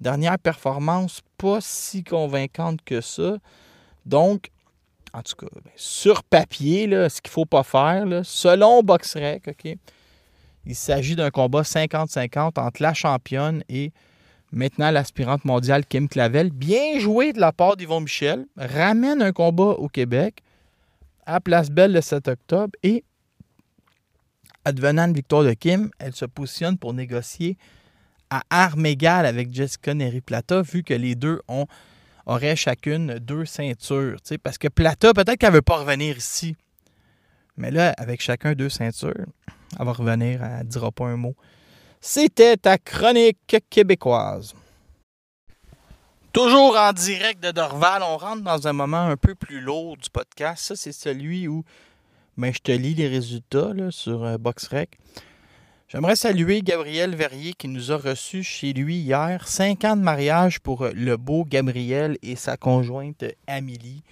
Dernière 0.00 0.38
performance, 0.38 1.20
pas 1.38 1.58
si 1.60 2.04
convaincante 2.04 2.80
que 2.84 3.00
ça. 3.00 3.38
Donc, 4.04 4.50
en 5.12 5.22
tout 5.22 5.36
cas, 5.36 5.46
ben, 5.54 5.72
sur 5.76 6.22
papier, 6.22 6.86
là, 6.86 7.08
ce 7.08 7.22
qu'il 7.22 7.30
ne 7.30 7.32
faut 7.32 7.46
pas 7.46 7.62
faire, 7.62 8.04
selon 8.22 8.82
BoxRec, 8.82 9.48
OK, 9.48 9.76
il 10.66 10.74
s'agit 10.74 11.16
d'un 11.16 11.30
combat 11.30 11.62
50-50 11.62 12.60
entre 12.60 12.82
la 12.82 12.92
championne 12.92 13.62
et 13.68 13.92
maintenant 14.52 14.90
l'aspirante 14.90 15.44
mondiale 15.44 15.86
Kim 15.86 16.08
Clavel. 16.08 16.50
Bien 16.50 16.98
joué 16.98 17.32
de 17.32 17.40
la 17.40 17.52
part 17.52 17.76
d'Yvon 17.76 18.00
Michel. 18.00 18.46
Ramène 18.56 19.22
un 19.22 19.32
combat 19.32 19.74
au 19.78 19.88
Québec 19.88 20.42
à 21.24 21.40
Place 21.40 21.70
Belle 21.70 21.92
le 21.92 22.00
7 22.00 22.28
octobre 22.28 22.72
et 22.82 23.04
advenant 24.66 25.12
victoire 25.12 25.44
de 25.44 25.52
Kim, 25.52 25.90
elle 26.00 26.14
se 26.14 26.24
positionne 26.24 26.76
pour 26.76 26.92
négocier 26.92 27.56
à 28.30 28.42
armes 28.50 28.84
égales 28.84 29.24
avec 29.24 29.54
Jessica 29.54 29.94
Neri 29.94 30.20
Plata, 30.20 30.60
vu 30.62 30.82
que 30.82 30.92
les 30.92 31.14
deux 31.14 31.40
ont, 31.46 31.66
auraient 32.26 32.56
chacune 32.56 33.20
deux 33.20 33.44
ceintures. 33.44 34.18
Parce 34.42 34.58
que 34.58 34.66
Plata, 34.66 35.14
peut-être 35.14 35.36
qu'elle 35.36 35.50
ne 35.50 35.56
veut 35.56 35.62
pas 35.62 35.78
revenir 35.78 36.18
ici. 36.18 36.56
Mais 37.56 37.70
là, 37.70 37.94
avec 37.96 38.20
chacun 38.20 38.54
deux 38.54 38.68
ceintures, 38.68 39.26
elle 39.78 39.86
va 39.86 39.92
revenir, 39.92 40.42
elle 40.42 40.58
ne 40.58 40.64
dira 40.64 40.90
pas 40.90 41.06
un 41.06 41.16
mot. 41.16 41.36
C'était 42.00 42.56
ta 42.56 42.76
chronique 42.76 43.56
québécoise. 43.70 44.52
Toujours 46.32 46.76
en 46.76 46.92
direct 46.92 47.40
de 47.40 47.52
Dorval, 47.52 48.02
on 48.02 48.16
rentre 48.16 48.42
dans 48.42 48.66
un 48.66 48.72
moment 48.72 49.06
un 49.06 49.16
peu 49.16 49.36
plus 49.36 49.60
lourd 49.60 49.96
du 49.96 50.10
podcast. 50.10 50.64
Ça, 50.64 50.76
c'est 50.76 50.92
celui 50.92 51.46
où 51.46 51.64
ben, 52.36 52.52
je 52.52 52.60
te 52.60 52.72
lis 52.72 52.94
les 52.94 53.08
résultats 53.08 53.72
sur 53.90 54.24
euh, 54.24 54.38
BoxRec. 54.38 54.98
J'aimerais 55.88 56.16
saluer 56.16 56.62
Gabriel 56.62 57.14
Verrier 57.14 57.52
qui 57.52 57.68
nous 57.68 57.92
a 57.92 57.96
reçus 57.96 58.42
chez 58.42 58.72
lui 58.72 58.96
hier. 58.96 59.46
Cinq 59.46 59.84
ans 59.84 59.94
de 59.94 60.02
mariage 60.02 60.58
pour 60.58 60.82
euh, 60.82 60.90
le 60.92 61.16
beau 61.16 61.44
Gabriel 61.44 62.18
et 62.24 62.34
sa 62.34 62.56
conjointe 62.56 63.24
Amélie. 63.46 64.02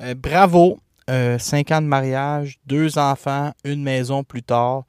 Euh, 0.00 0.14
bravo. 0.14 0.80
Euh, 1.10 1.38
cinq 1.38 1.70
ans 1.70 1.82
de 1.82 1.86
mariage, 1.86 2.58
deux 2.64 2.96
enfants, 2.96 3.52
une 3.64 3.82
maison 3.82 4.24
plus 4.24 4.42
tard. 4.42 4.84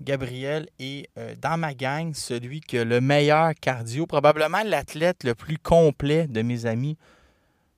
Gabriel 0.00 0.68
est 0.78 1.08
dans 1.40 1.56
ma 1.58 1.72
gang 1.72 2.12
celui 2.14 2.60
qui 2.60 2.78
a 2.78 2.84
le 2.84 3.00
meilleur 3.00 3.52
cardio, 3.60 4.06
probablement 4.06 4.62
l'athlète 4.62 5.24
le 5.24 5.34
plus 5.34 5.56
complet 5.56 6.26
de 6.28 6.42
mes 6.42 6.66
amis. 6.66 6.98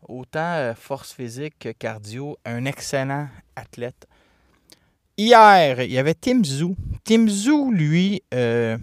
Autant 0.09 0.73
force 0.75 1.13
physique 1.13 1.55
que 1.59 1.69
cardio, 1.69 2.39
un 2.47 2.65
excellent 2.65 3.29
athlète. 3.55 4.09
Hier, 5.19 5.83
il 5.83 5.93
y 5.93 5.99
avait 5.99 6.15
Tim 6.15 6.43
Zoo. 6.43 6.77
Tim 7.05 7.29
Zoo, 7.29 7.71
lui, 7.71 8.23
euh, 8.33 8.79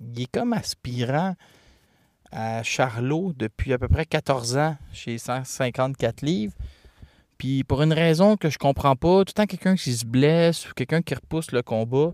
il 0.00 0.22
est 0.22 0.30
comme 0.30 0.52
aspirant 0.52 1.34
à 2.32 2.62
Charlot 2.62 3.32
depuis 3.36 3.72
à 3.72 3.78
peu 3.78 3.88
près 3.88 4.04
14 4.04 4.56
ans, 4.58 4.76
chez 4.92 5.16
154 5.16 6.22
livres. 6.22 6.52
Puis 7.38 7.64
pour 7.64 7.82
une 7.82 7.92
raison 7.92 8.36
que 8.36 8.50
je 8.50 8.58
comprends 8.58 8.96
pas, 8.96 9.24
tout 9.24 9.30
le 9.30 9.32
temps 9.32 9.46
quelqu'un 9.46 9.76
qui 9.76 9.94
se 9.94 10.04
blesse 10.04 10.68
ou 10.68 10.74
quelqu'un 10.74 11.00
qui 11.00 11.14
repousse 11.14 11.52
le 11.52 11.62
combat. 11.62 12.12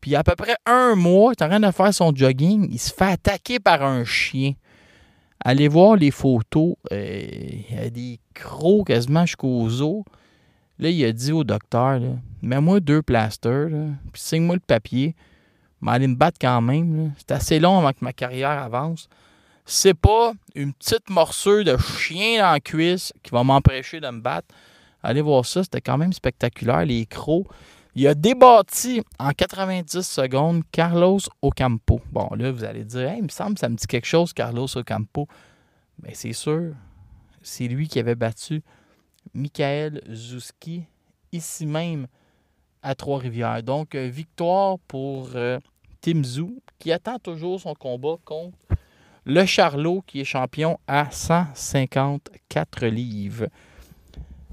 Puis 0.00 0.14
à 0.14 0.22
peu 0.22 0.34
près 0.34 0.56
un 0.66 0.94
mois, 0.94 1.32
il 1.32 1.40
est 1.40 1.44
en 1.44 1.48
train 1.48 1.60
de 1.60 1.70
faire 1.70 1.94
son 1.94 2.14
jogging, 2.14 2.68
il 2.70 2.78
se 2.78 2.92
fait 2.92 3.12
attaquer 3.12 3.58
par 3.58 3.82
un 3.82 4.04
chien. 4.04 4.52
Allez 5.42 5.68
voir 5.68 5.96
les 5.96 6.10
photos, 6.10 6.74
euh, 6.92 7.22
il 7.70 7.74
y 7.74 7.78
a 7.78 7.88
des 7.88 8.20
crocs 8.34 8.88
quasiment 8.88 9.24
jusqu'aux 9.24 9.80
os. 9.80 10.04
Là, 10.78 10.90
il 10.90 11.04
a 11.04 11.12
dit 11.12 11.32
au 11.32 11.44
docteur, 11.44 12.00
mets-moi 12.42 12.80
deux 12.80 13.02
plasters, 13.02 13.68
puis 14.12 14.20
signe-moi 14.20 14.56
le 14.56 14.60
papier. 14.60 15.14
Mais 15.80 15.92
aller 15.92 16.06
me 16.06 16.14
battre 16.14 16.38
quand 16.38 16.60
même. 16.60 17.12
C'est 17.16 17.32
assez 17.32 17.58
long 17.58 17.78
avant 17.78 17.92
que 17.92 18.02
ma 18.02 18.12
carrière 18.12 18.50
avance. 18.50 19.08
C'est 19.64 19.94
pas 19.94 20.32
une 20.54 20.74
petite 20.74 21.08
morsure 21.08 21.64
de 21.64 21.76
chien 21.78 22.42
dans 22.42 22.52
la 22.52 22.60
cuisse 22.60 23.12
qui 23.22 23.30
va 23.30 23.42
m'empêcher 23.42 24.00
de 24.00 24.08
me 24.08 24.20
battre. 24.20 24.48
Allez 25.02 25.22
voir 25.22 25.46
ça, 25.46 25.62
c'était 25.62 25.80
quand 25.80 25.96
même 25.96 26.12
spectaculaire, 26.12 26.84
les 26.84 27.06
crocs. 27.06 27.46
Il 27.96 28.06
a 28.06 28.14
débattu 28.14 29.02
en 29.18 29.30
90 29.30 30.02
secondes 30.02 30.62
Carlos 30.70 31.18
Ocampo. 31.42 32.00
Bon, 32.12 32.28
là, 32.36 32.52
vous 32.52 32.64
allez 32.64 32.84
dire, 32.84 33.14
il 33.14 33.24
me 33.24 33.28
semble 33.28 33.58
ça 33.58 33.68
me 33.68 33.74
dit 33.74 33.86
quelque 33.86 34.06
chose, 34.06 34.32
Carlos 34.32 34.68
Ocampo. 34.76 35.26
Mais 36.02 36.14
c'est 36.14 36.32
sûr, 36.32 36.74
c'est 37.42 37.66
lui 37.66 37.88
qui 37.88 37.98
avait 37.98 38.14
battu 38.14 38.62
Michael 39.34 40.02
Zuski, 40.12 40.84
ici 41.32 41.66
même 41.66 42.06
à 42.82 42.94
Trois-Rivières. 42.94 43.62
Donc, 43.62 43.94
euh, 43.94 44.08
victoire 44.08 44.78
pour 44.86 45.30
euh, 45.34 45.58
Tim 46.00 46.22
Zou, 46.22 46.62
qui 46.78 46.92
attend 46.92 47.18
toujours 47.18 47.60
son 47.60 47.74
combat 47.74 48.16
contre 48.24 48.56
le 49.24 49.44
Charlot, 49.44 50.02
qui 50.06 50.20
est 50.20 50.24
champion 50.24 50.78
à 50.86 51.10
154 51.10 52.86
livres. 52.86 53.48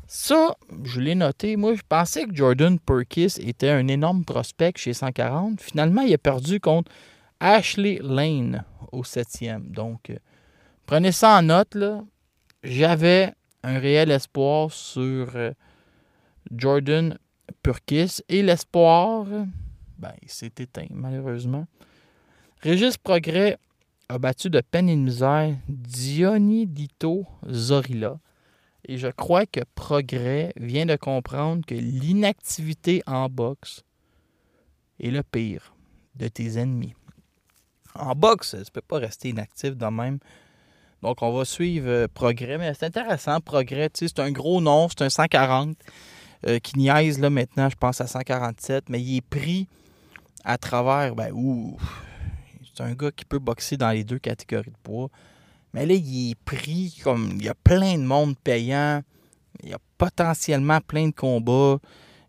Ça, 0.07 0.55
je 0.85 1.01
l'ai 1.01 1.15
noté. 1.15 1.57
Moi, 1.57 1.75
je 1.75 1.81
pensais 1.87 2.25
que 2.25 2.33
Jordan 2.33 2.79
Perkis 2.79 3.35
était 3.39 3.69
un 3.69 3.89
énorme 3.89 4.23
prospect 4.23 4.71
chez 4.77 4.93
140. 4.93 5.59
Finalement, 5.59 6.01
il 6.01 6.13
a 6.13 6.17
perdu 6.17 6.61
contre 6.61 6.89
Ashley 7.41 7.99
Lane 8.01 8.63
au 8.93 9.03
septième. 9.03 9.69
Donc, 9.69 10.09
euh, 10.09 10.15
prenez 10.85 11.11
ça 11.11 11.37
en 11.37 11.41
note. 11.41 11.77
J'avais 12.63 13.33
un 13.63 13.79
réel 13.79 14.09
espoir 14.11 14.71
sur 14.71 15.35
euh, 15.35 15.51
Jordan 16.55 17.17
Purkis. 17.61 18.21
Et 18.29 18.43
l'espoir, 18.43 19.25
ben, 19.97 20.13
il 20.21 20.29
s'est 20.29 20.53
éteint, 20.57 20.87
malheureusement. 20.89 21.67
Régis 22.61 22.97
Progrès 22.97 23.57
a 24.07 24.17
battu 24.19 24.49
de 24.49 24.61
peine 24.61 24.87
et 24.87 24.95
de 24.95 25.01
misère 25.01 25.53
Dito 25.67 27.25
Zorilla. 27.51 28.17
Et 28.87 28.97
je 28.97 29.07
crois 29.07 29.45
que 29.45 29.59
Progrès 29.75 30.53
vient 30.55 30.85
de 30.85 30.95
comprendre 30.95 31.65
que 31.65 31.75
l'inactivité 31.75 33.03
en 33.05 33.27
boxe 33.27 33.83
est 34.99 35.11
le 35.11 35.23
pire 35.23 35.75
de 36.15 36.29
tes 36.29 36.57
ennemis. 36.57 36.95
En 37.95 38.15
boxe, 38.15 38.51
tu 38.51 38.57
ne 38.57 38.63
peux 38.71 38.81
pas 38.81 38.99
rester 38.99 39.29
inactif 39.29 39.75
de 39.75 39.85
même. 39.87 40.19
Donc, 41.01 41.21
on 41.21 41.31
va 41.31 41.45
suivre 41.45 41.87
euh, 41.87 42.07
Progrès. 42.11 42.57
Mais 42.57 42.73
c'est 42.73 42.85
intéressant, 42.85 43.39
Progrès. 43.41 43.89
C'est 43.93 44.19
un 44.19 44.31
gros 44.31 44.61
nom, 44.61 44.87
c'est 44.89 45.03
un 45.03 45.09
140 45.09 45.77
euh, 46.47 46.59
qui 46.59 46.79
niaise 46.79 47.19
là, 47.19 47.29
maintenant, 47.29 47.69
je 47.69 47.75
pense, 47.75 48.01
à 48.01 48.07
147. 48.07 48.89
Mais 48.89 49.01
il 49.01 49.17
est 49.17 49.21
pris 49.21 49.67
à 50.43 50.57
travers. 50.57 51.13
Ben, 51.15 51.31
c'est 52.63 52.83
un 52.83 52.93
gars 52.93 53.11
qui 53.11 53.25
peut 53.25 53.39
boxer 53.39 53.77
dans 53.77 53.91
les 53.91 54.03
deux 54.03 54.19
catégories 54.19 54.71
de 54.71 54.77
poids. 54.81 55.09
Mais 55.77 55.85
là, 55.85 55.93
il 55.93 56.31
est 56.31 56.35
pris 56.43 56.97
comme. 57.03 57.33
Il 57.35 57.45
y 57.45 57.49
a 57.49 57.53
plein 57.53 57.99
de 57.99 58.03
monde 58.03 58.35
payant. 58.43 59.03
Il 59.61 59.69
y 59.69 59.73
a 59.73 59.77
potentiellement 59.99 60.81
plein 60.81 61.09
de 61.09 61.13
combats. 61.13 61.77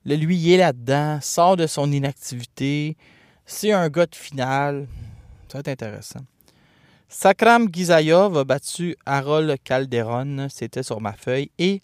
Là, 0.04 0.16
lui, 0.16 0.36
il 0.36 0.52
est 0.52 0.56
là-dedans, 0.58 1.18
sort 1.22 1.56
de 1.56 1.66
son 1.66 1.90
inactivité. 1.90 2.98
C'est 3.46 3.72
un 3.72 3.88
gars 3.88 4.04
de 4.04 4.14
finale. 4.14 4.86
Ça 5.48 5.54
va 5.54 5.60
être 5.60 5.68
intéressant. 5.68 6.20
Sakram 7.08 7.68
Gizayov 7.72 8.36
a 8.36 8.44
battu 8.44 8.94
Harold 9.06 9.56
Calderon, 9.64 10.48
c'était 10.50 10.82
sur 10.82 11.00
ma 11.00 11.14
feuille. 11.14 11.50
Et 11.58 11.80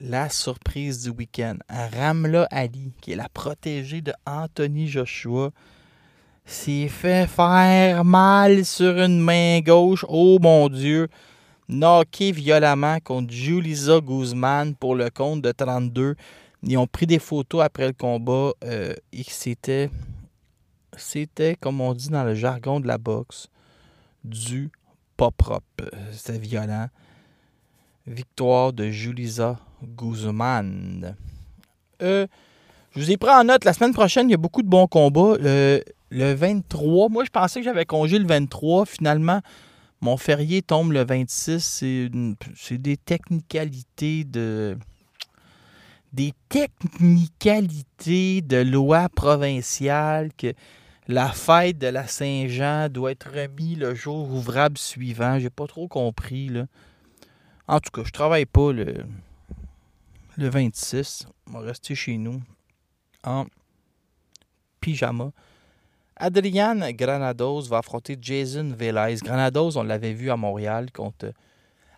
la 0.00 0.28
surprise 0.28 1.04
du 1.04 1.10
week-end, 1.10 1.58
Ramla 1.68 2.48
Ali, 2.50 2.92
qui 3.00 3.12
est 3.12 3.16
la 3.16 3.28
protégée 3.28 4.00
de 4.00 4.12
Anthony 4.26 4.88
Joshua, 4.88 5.52
s'est 6.46 6.88
fait 6.88 7.26
faire 7.26 8.04
mal 8.04 8.64
sur 8.64 8.98
une 8.98 9.20
main 9.20 9.60
gauche. 9.60 10.04
Oh 10.08 10.38
mon 10.40 10.68
Dieu! 10.68 11.08
Knocké 11.68 12.30
violemment 12.30 12.98
contre 13.00 13.32
Julisa 13.32 14.00
Guzman 14.00 14.76
pour 14.76 14.94
le 14.94 15.10
compte 15.10 15.42
de 15.42 15.50
32. 15.50 16.14
Ils 16.62 16.78
ont 16.78 16.86
pris 16.86 17.06
des 17.06 17.18
photos 17.18 17.62
après 17.62 17.88
le 17.88 17.92
combat 17.92 18.52
euh, 18.64 18.94
et 19.12 19.24
c'était, 19.28 19.90
c'était, 20.96 21.56
comme 21.56 21.80
on 21.80 21.92
dit 21.92 22.08
dans 22.08 22.22
le 22.22 22.34
jargon 22.34 22.78
de 22.78 22.86
la 22.86 22.98
boxe, 22.98 23.48
du 24.24 24.70
pas 25.16 25.32
propre. 25.32 25.90
C'était 26.12 26.38
violent. 26.38 26.88
Victoire 28.06 28.72
de 28.72 28.90
Julisa 28.90 29.58
Guzman. 29.82 31.16
Euh, 32.02 32.26
Je 32.94 33.00
vous 33.00 33.10
ai 33.10 33.16
pris 33.16 33.30
en 33.30 33.42
note, 33.42 33.64
la 33.64 33.72
semaine 33.72 33.92
prochaine, 33.92 34.28
il 34.28 34.32
y 34.32 34.34
a 34.34 34.38
beaucoup 34.38 34.62
de 34.62 34.68
bons 34.68 34.86
combats. 34.86 35.36
Le, 35.40 35.82
le 36.16 36.32
23, 36.32 37.10
moi 37.10 37.24
je 37.26 37.30
pensais 37.30 37.60
que 37.60 37.64
j'avais 37.64 37.84
congé 37.84 38.18
le 38.18 38.26
23. 38.26 38.86
Finalement, 38.86 39.42
mon 40.00 40.16
férié 40.16 40.62
tombe 40.62 40.92
le 40.92 41.04
26. 41.04 41.58
C'est, 41.58 42.08
des 42.78 42.96
technicalités 42.96 44.24
de. 44.24 44.78
Des 46.14 46.32
technicalités 46.48 48.40
de 48.40 48.56
loi 48.56 49.10
provinciale 49.10 50.32
que 50.32 50.54
la 51.06 51.28
fête 51.28 51.76
de 51.76 51.88
la 51.88 52.06
Saint-Jean 52.06 52.88
doit 52.88 53.10
être 53.12 53.30
remise 53.30 53.76
le 53.76 53.94
jour 53.94 54.30
ouvrable 54.30 54.78
suivant. 54.78 55.38
J'ai 55.38 55.50
pas 55.50 55.66
trop 55.66 55.86
compris. 55.86 56.48
Là. 56.48 56.64
En 57.68 57.78
tout 57.80 57.90
cas, 57.90 58.04
je 58.06 58.12
travaille 58.12 58.46
pas 58.46 58.72
le, 58.72 59.04
le 60.38 60.48
26. 60.48 61.26
On 61.48 61.58
va 61.58 61.66
rester 61.66 61.94
chez 61.94 62.16
nous 62.16 62.40
en 63.22 63.44
pyjama. 64.80 65.32
Adrian 66.18 66.80
Granados 66.92 67.62
va 67.68 67.78
affronter 67.78 68.16
Jason 68.20 68.72
Velez. 68.76 69.16
Granados, 69.22 69.76
on 69.76 69.82
l'avait 69.82 70.12
vu 70.12 70.30
à 70.30 70.36
Montréal 70.36 70.90
contre 70.92 71.32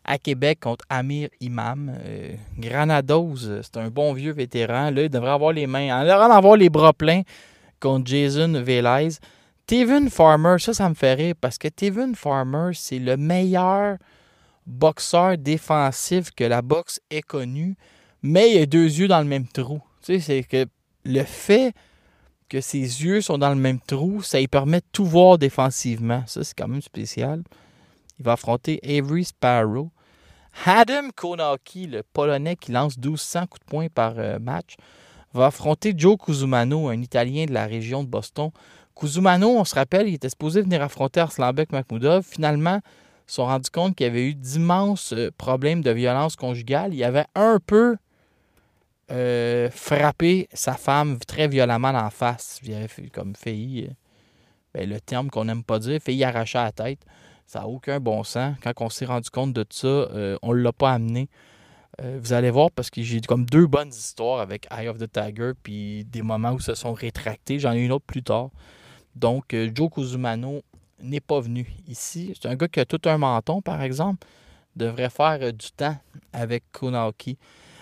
à 0.05 0.19
Québec 0.19 0.61
contre 0.61 0.85
Amir 0.89 1.29
Imam. 1.41 1.93
Euh, 2.05 2.35
Granados, 2.59 3.37
c'est 3.63 3.77
un 3.77 3.89
bon 3.89 4.15
vieux 4.15 4.33
vétéran. 4.33 4.91
Là, 4.91 5.03
il 5.03 5.11
devrait 5.11 5.31
avoir 5.31 5.53
les 5.53 5.67
mains. 5.67 6.03
Il 6.03 6.09
devrait 6.09 6.35
avoir 6.35 6.57
les 6.57 6.71
bras 6.71 6.95
pleins 6.95 7.23
contre 7.79 8.07
Jason 8.07 8.53
Velez. 8.63 9.19
Tevin 9.67 10.09
Farmer, 10.09 10.57
ça, 10.59 10.73
ça 10.73 10.89
me 10.89 10.95
fait 10.95 11.13
rire 11.13 11.35
parce 11.39 11.59
que 11.59 11.69
Tevin 11.69 12.15
Farmer, 12.15 12.71
c'est 12.73 12.99
le 12.99 13.19
meilleur 13.19 13.99
boxeur 14.67 15.37
défensif 15.37 16.31
que 16.31 16.45
la 16.45 16.63
boxe 16.63 17.01
ait 17.11 17.23
connu, 17.23 17.77
mais 18.23 18.53
il 18.53 18.63
a 18.63 18.67
deux 18.67 18.85
yeux 18.85 19.09
dans 19.09 19.21
le 19.21 19.27
même 19.27 19.47
trou. 19.47 19.81
Tu 20.03 20.15
sais, 20.15 20.21
c'est 20.21 20.43
que 20.43 20.67
le 21.05 21.23
fait 21.23 21.75
que 22.49 22.61
ses 22.61 22.79
yeux 22.79 23.21
sont 23.21 23.39
dans 23.39 23.51
le 23.51 23.57
même 23.57 23.81
trou, 23.81 24.23
ça 24.23 24.41
lui 24.41 24.49
permet 24.49 24.81
de 24.81 24.87
tout 24.93 25.05
voir 25.05 25.39
défensivement. 25.39 26.23
Ça, 26.27 26.45
c'est 26.45 26.57
quand 26.57 26.69
même 26.69 26.83
spécial. 26.83 27.43
Il 28.19 28.25
va 28.25 28.33
affronter 28.33 28.81
Avery 28.83 29.25
Sparrow. 29.25 29.91
Adam 30.67 31.11
Konaki, 31.15 31.87
le 31.87 32.03
Polonais 32.03 32.57
qui 32.57 32.73
lance 32.73 32.97
1200 32.97 33.47
coups 33.47 33.61
de 33.61 33.71
poing 33.71 33.87
par 33.89 34.15
euh, 34.19 34.39
match, 34.39 34.77
va 35.33 35.47
affronter 35.47 35.95
Joe 35.97 36.17
Kuzumano, 36.17 36.89
un 36.89 37.01
Italien 37.01 37.47
de 37.47 37.53
la 37.53 37.67
région 37.67 38.03
de 38.03 38.09
Boston. 38.09 38.51
Kuzumano, 38.97 39.51
on 39.51 39.65
se 39.65 39.75
rappelle, 39.75 40.09
il 40.09 40.15
était 40.15 40.31
supposé 40.31 40.63
venir 40.63 40.83
affronter 40.83 41.21
Arslanbek 41.21 41.71
Makhmoudov. 41.71 42.25
Finalement, 42.25 42.81
ils 42.83 43.31
se 43.31 43.35
sont 43.37 43.45
rendus 43.45 43.71
compte 43.71 43.95
qu'il 43.95 44.07
y 44.07 44.11
avait 44.11 44.27
eu 44.27 44.35
d'immenses 44.35 45.13
euh, 45.13 45.31
problèmes 45.37 45.83
de 45.83 45.91
violence 45.91 46.35
conjugale. 46.35 46.93
Il 46.93 46.99
y 46.99 47.05
avait 47.05 47.27
un 47.35 47.59
peu 47.65 47.97
euh, 49.11 49.71
frappé 49.71 50.49
sa 50.53 50.75
femme 50.75 51.19
très 51.27 51.49
violemment 51.49 51.89
en 51.89 52.11
face. 52.11 52.61
Comme 53.13 53.35
failli, 53.35 53.87
euh, 53.87 53.93
ben, 54.75 54.89
le 54.89 55.01
terme 55.01 55.31
qu'on 55.31 55.47
n'aime 55.47 55.65
pas 55.65 55.79
dire, 55.79 56.01
failli 56.01 56.25
arracher 56.25 56.59
la 56.59 56.73
tête. 56.73 57.01
Ça 57.47 57.61
n'a 57.61 57.69
aucun 57.69 58.01
bon 58.01 58.23
sens. 58.23 58.57
Quand 58.63 58.73
on 58.81 58.91
s'est 58.91 59.07
rendu 59.07 59.31
compte 59.31 59.55
de 59.55 59.65
ça, 59.71 59.87
euh, 59.87 60.37
on 60.43 60.53
ne 60.53 60.61
l'a 60.61 60.73
pas 60.73 60.93
amené. 60.93 61.29
vous 62.01 62.33
allez 62.33 62.51
voir 62.51 62.71
parce 62.71 62.91
que 62.91 63.03
j'ai 63.03 63.21
comme 63.23 63.47
deux 63.47 63.67
bonnes 63.67 63.89
histoires 63.89 64.41
avec 64.41 64.69
Eye 64.71 64.89
of 64.89 64.99
the 64.99 65.11
Tiger 65.11 65.53
puis 65.63 66.05
des 66.05 66.23
moments 66.23 66.53
où 66.53 66.61
se 66.61 66.75
sont 66.75 66.93
rétractés. 66.93 67.59
J'en 67.59 67.73
ai 67.73 67.81
une 67.81 67.93
autre 67.93 68.05
plus 68.07 68.23
tard. 68.23 68.51
Donc, 69.17 69.57
Joe 69.75 69.91
Kuzumano 69.91 70.63
n'est 71.03 71.21
pas 71.21 71.41
venu 71.41 71.67
ici. 71.89 72.35
C'est 72.41 72.49
un 72.49 72.55
gars 72.55 72.69
qui 72.69 72.79
a 72.79 72.85
tout 72.85 73.01
un 73.07 73.19
menton, 73.19 73.63
par 73.63 73.83
exemple. 73.83 74.27
Devrait 74.77 75.11
faire 75.11 75.53
du 75.53 75.71
temps 75.73 75.97
avec 76.33 76.65
Konaki. 76.71 77.37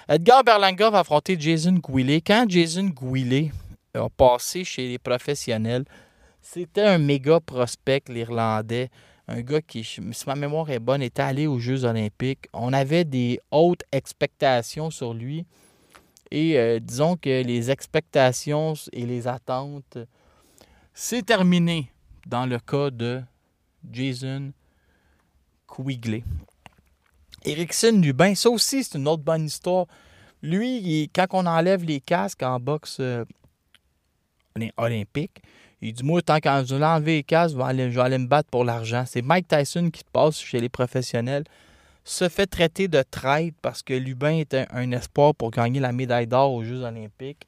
Edgar 0.09 0.45
Berlanga 0.45 0.89
va 0.89 1.01
affronter 1.01 1.37
Jason 1.37 1.81
Gouillet. 1.81 2.21
Quand 2.21 2.47
Jason 2.49 2.85
Gouillet 2.85 3.51
a 3.93 4.09
passé 4.09 4.63
chez 4.63 4.87
les 4.87 4.99
professionnels, 5.01 5.85
c'était 6.41 6.83
un 6.83 6.99
méga 6.99 7.41
prospect, 7.41 8.03
l'Irlandais. 8.07 8.89
Un 9.27 9.41
gars 9.41 9.61
qui, 9.61 9.83
si 9.83 10.01
ma 10.29 10.37
mémoire 10.37 10.71
est 10.71 10.79
bonne, 10.79 11.03
était 11.03 11.23
allé 11.23 11.49
aux 11.49 11.59
Jeux 11.59 11.85
olympiques. 11.85 12.47
On 12.53 12.73
avait 12.73 13.05
des 13.05 13.41
hautes 13.51 13.83
expectations 13.91 14.93
sur 14.93 15.13
lui. 15.13 15.45
Et 16.31 16.57
euh, 16.57 16.79
disons 16.79 17.17
que 17.17 17.43
les 17.43 17.73
expectations 17.73 18.75
et 18.93 19.07
les 19.07 19.27
attentes, 19.27 19.99
c'est 20.95 21.27
terminé 21.27 21.91
dans 22.29 22.47
le 22.47 22.61
cas 22.61 22.91
de 22.91 23.23
Jason 23.91 24.53
Quigley. 25.67 26.23
Erickson 27.47 28.01
Lubin, 28.03 28.35
ça 28.35 28.51
aussi, 28.51 28.83
c'est 28.83 28.99
une 28.99 29.07
autre 29.07 29.23
bonne 29.23 29.47
histoire. 29.47 29.87
Lui, 30.43 31.09
quand 31.15 31.27
on 31.31 31.47
enlève 31.47 31.85
les 31.85 32.01
casques 32.01 32.43
en 32.43 32.59
boxe 32.59 32.99
euh, 33.01 33.25
olympique, 34.77 35.43
il 35.81 35.93
dit 35.93 36.03
Moi, 36.03 36.23
tant 36.23 36.41
qu'on 36.41 36.65
je 36.65 36.75
enlever 36.75 37.17
les 37.17 37.23
casques, 37.23 37.53
je 37.53 37.59
vais, 37.59 38.01
aller, 38.01 38.19
me 38.19 38.27
battre 38.27 38.51
pour 38.51 38.65
l'argent. 38.65 39.05
C'est 39.07 39.23
Mike 39.23 39.49
Tyson 39.49 39.91
qui 39.91 40.03
passe 40.13 40.39
chez 40.39 40.61
les 40.61 40.69
professionnels, 40.69 41.45
se 42.05 42.29
fait 42.29 42.47
traiter 42.47 42.89
de 42.89 43.03
traître 43.09 43.57
parce 43.63 43.83
que 43.83 43.95
Lubin 43.95 44.39
était 44.39 44.67
un 44.71 44.91
espoir 44.93 45.35
pour 45.35 45.51
gagner 45.51 45.81
la 45.81 45.93
médaille 45.93 46.27
d'or 46.27 46.53
aux 46.53 46.65
Jeux 46.65 46.83
olympiques. 46.83 47.47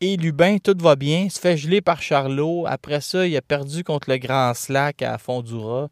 Et 0.00 0.16
Lubin, 0.16 0.58
tout 0.58 0.76
va 0.78 0.96
bien, 0.96 1.28
se 1.30 1.38
fait 1.38 1.56
geler 1.56 1.80
par 1.80 2.02
Charlot. 2.02 2.66
Après 2.66 3.00
ça, 3.00 3.26
il 3.26 3.34
a 3.36 3.42
perdu 3.42 3.84
contre 3.84 4.10
le 4.10 4.18
Grand 4.18 4.52
Slack 4.52 5.00
à 5.02 5.16
Fondura. 5.16 5.88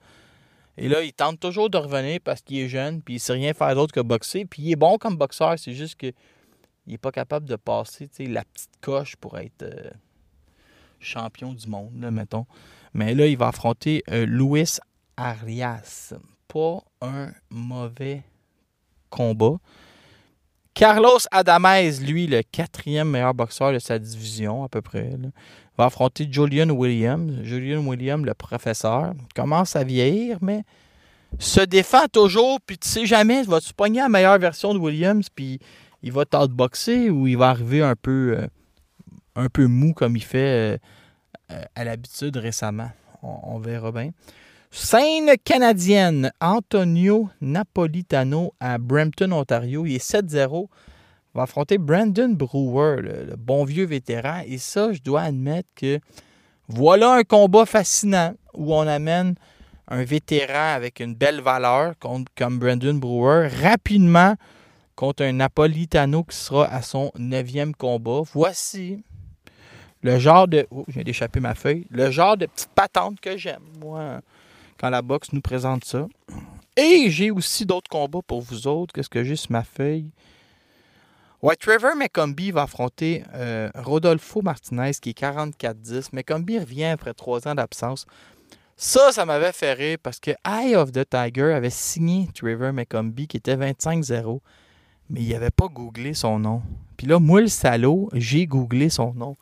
Et 0.78 0.88
là, 0.88 1.02
il 1.02 1.12
tente 1.12 1.38
toujours 1.38 1.68
de 1.68 1.76
revenir 1.78 2.20
parce 2.24 2.40
qu'il 2.40 2.58
est 2.58 2.68
jeune, 2.68 3.02
puis 3.02 3.14
il 3.14 3.20
sait 3.20 3.34
rien 3.34 3.52
faire 3.52 3.74
d'autre 3.74 3.92
que 3.92 4.00
boxer. 4.00 4.44
Puis 4.44 4.62
il 4.62 4.72
est 4.72 4.76
bon 4.76 4.96
comme 4.98 5.16
boxeur, 5.16 5.58
c'est 5.58 5.74
juste 5.74 5.96
qu'il 5.96 6.14
n'est 6.86 6.98
pas 6.98 7.12
capable 7.12 7.46
de 7.46 7.56
passer 7.56 8.08
la 8.18 8.44
petite 8.44 8.80
coche 8.80 9.16
pour 9.16 9.38
être 9.38 9.62
euh, 9.62 9.90
champion 10.98 11.52
du 11.52 11.68
monde, 11.68 12.00
là, 12.00 12.10
mettons. 12.10 12.46
Mais 12.94 13.14
là, 13.14 13.26
il 13.26 13.36
va 13.36 13.48
affronter 13.48 14.02
euh, 14.10 14.24
Luis 14.26 14.78
Arias. 15.16 16.14
Pas 16.48 16.82
un 17.00 17.32
mauvais 17.50 18.22
combat. 19.10 19.58
Carlos 20.74 21.18
Adamez, 21.30 21.92
lui, 22.00 22.26
le 22.26 22.42
quatrième 22.42 23.10
meilleur 23.10 23.34
boxeur 23.34 23.72
de 23.72 23.78
sa 23.78 23.98
division, 23.98 24.64
à 24.64 24.68
peu 24.68 24.80
près, 24.80 25.10
va 25.76 25.86
affronter 25.86 26.26
Julian 26.30 26.70
Williams. 26.70 27.42
Julian 27.42 27.84
Williams, 27.86 28.24
le 28.24 28.34
professeur, 28.34 29.12
commence 29.34 29.76
à 29.76 29.84
vieillir, 29.84 30.38
mais 30.40 30.62
se 31.38 31.60
défend 31.60 32.06
toujours, 32.10 32.58
puis 32.60 32.78
tu 32.78 32.88
sais 32.88 33.06
jamais, 33.06 33.42
vas-tu 33.42 33.72
pogner 33.74 34.00
la 34.00 34.08
meilleure 34.08 34.38
version 34.38 34.74
de 34.74 34.78
Williams, 34.78 35.28
puis 35.34 35.58
il 36.02 36.12
va 36.12 36.24
t'outboxer 36.24 37.10
ou 37.10 37.26
il 37.26 37.36
va 37.36 37.50
arriver 37.50 37.82
un 37.82 37.96
peu, 37.96 38.36
euh, 38.38 38.46
un 39.36 39.48
peu 39.48 39.66
mou 39.66 39.92
comme 39.94 40.16
il 40.16 40.24
fait 40.24 40.78
euh, 41.50 41.64
à 41.74 41.84
l'habitude 41.84 42.36
récemment? 42.36 42.90
On 43.22 43.58
verra 43.58 43.92
bien. 43.92 44.10
Scène 44.74 45.32
canadienne, 45.44 46.32
Antonio 46.40 47.28
Napolitano 47.42 48.54
à 48.58 48.78
Brampton, 48.78 49.30
Ontario. 49.32 49.84
Il 49.84 49.96
est 49.96 50.10
7-0. 50.10 50.62
Il 50.64 50.68
va 51.34 51.42
affronter 51.42 51.76
Brandon 51.76 52.30
Brewer, 52.30 53.02
le, 53.02 53.36
bon 53.36 53.64
vieux 53.64 53.84
vétéran. 53.84 54.40
Et 54.46 54.56
ça, 54.56 54.94
je 54.94 55.02
dois 55.02 55.24
admettre 55.24 55.68
que 55.76 56.00
voilà 56.68 57.16
un 57.16 57.22
combat 57.22 57.66
fascinant 57.66 58.32
où 58.54 58.74
on 58.74 58.86
amène 58.86 59.34
un 59.88 60.04
vétéran 60.04 60.74
avec 60.74 61.00
une 61.00 61.14
belle 61.14 61.42
valeur 61.42 61.92
comme 61.98 62.58
Brandon 62.58 62.94
Brewer 62.94 63.48
rapidement 63.48 64.36
contre 64.96 65.24
un 65.24 65.32
Napolitano 65.32 66.24
qui 66.24 66.36
sera 66.36 66.64
à 66.64 66.80
son 66.80 67.12
neuvième 67.18 67.74
combat. 67.74 68.22
Voici 68.32 69.04
le 70.00 70.18
genre 70.18 70.48
de. 70.48 70.66
Oh, 70.70 70.86
j'ai 70.88 71.04
d'échapper 71.04 71.40
ma 71.40 71.54
feuille. 71.54 71.86
Le 71.90 72.10
genre 72.10 72.38
de 72.38 72.46
petite 72.46 72.70
patente 72.74 73.20
que 73.20 73.36
j'aime, 73.36 73.64
moi 73.78 74.22
quand 74.78 74.90
la 74.90 75.02
boxe 75.02 75.32
nous 75.32 75.40
présente 75.40 75.84
ça. 75.84 76.06
Et 76.76 77.10
j'ai 77.10 77.30
aussi 77.30 77.66
d'autres 77.66 77.90
combats 77.90 78.22
pour 78.26 78.40
vous 78.40 78.66
autres. 78.66 78.92
Qu'est-ce 78.94 79.10
que 79.10 79.24
j'ai 79.24 79.36
sur 79.36 79.52
ma 79.52 79.62
feuille? 79.62 80.10
Ouais, 81.42 81.56
Trevor 81.56 81.96
McCombie 81.96 82.52
va 82.52 82.62
affronter 82.62 83.24
euh, 83.34 83.68
Rodolfo 83.74 84.42
Martinez 84.42 84.92
qui 85.00 85.10
est 85.10 85.18
44-10. 85.18 86.10
McCombie 86.12 86.60
revient 86.60 86.84
après 86.84 87.14
trois 87.14 87.48
ans 87.48 87.54
d'absence. 87.54 88.06
Ça, 88.76 89.12
ça 89.12 89.26
m'avait 89.26 89.52
fait 89.52 89.72
rire 89.72 89.98
parce 90.02 90.18
que 90.18 90.30
Eye 90.46 90.76
of 90.76 90.92
the 90.92 91.04
Tiger 91.08 91.52
avait 91.52 91.70
signé 91.70 92.28
Trevor 92.34 92.72
McCombie 92.72 93.26
qui 93.26 93.36
était 93.36 93.56
25-0, 93.56 94.40
mais 95.10 95.22
il 95.22 95.30
n'avait 95.30 95.50
pas 95.50 95.66
googlé 95.66 96.14
son 96.14 96.38
nom. 96.38 96.62
Puis 96.96 97.06
là, 97.06 97.18
moi, 97.18 97.40
le 97.40 97.48
salaud, 97.48 98.08
j'ai 98.12 98.46
googlé 98.46 98.88
son 98.88 99.12
nom. 99.12 99.36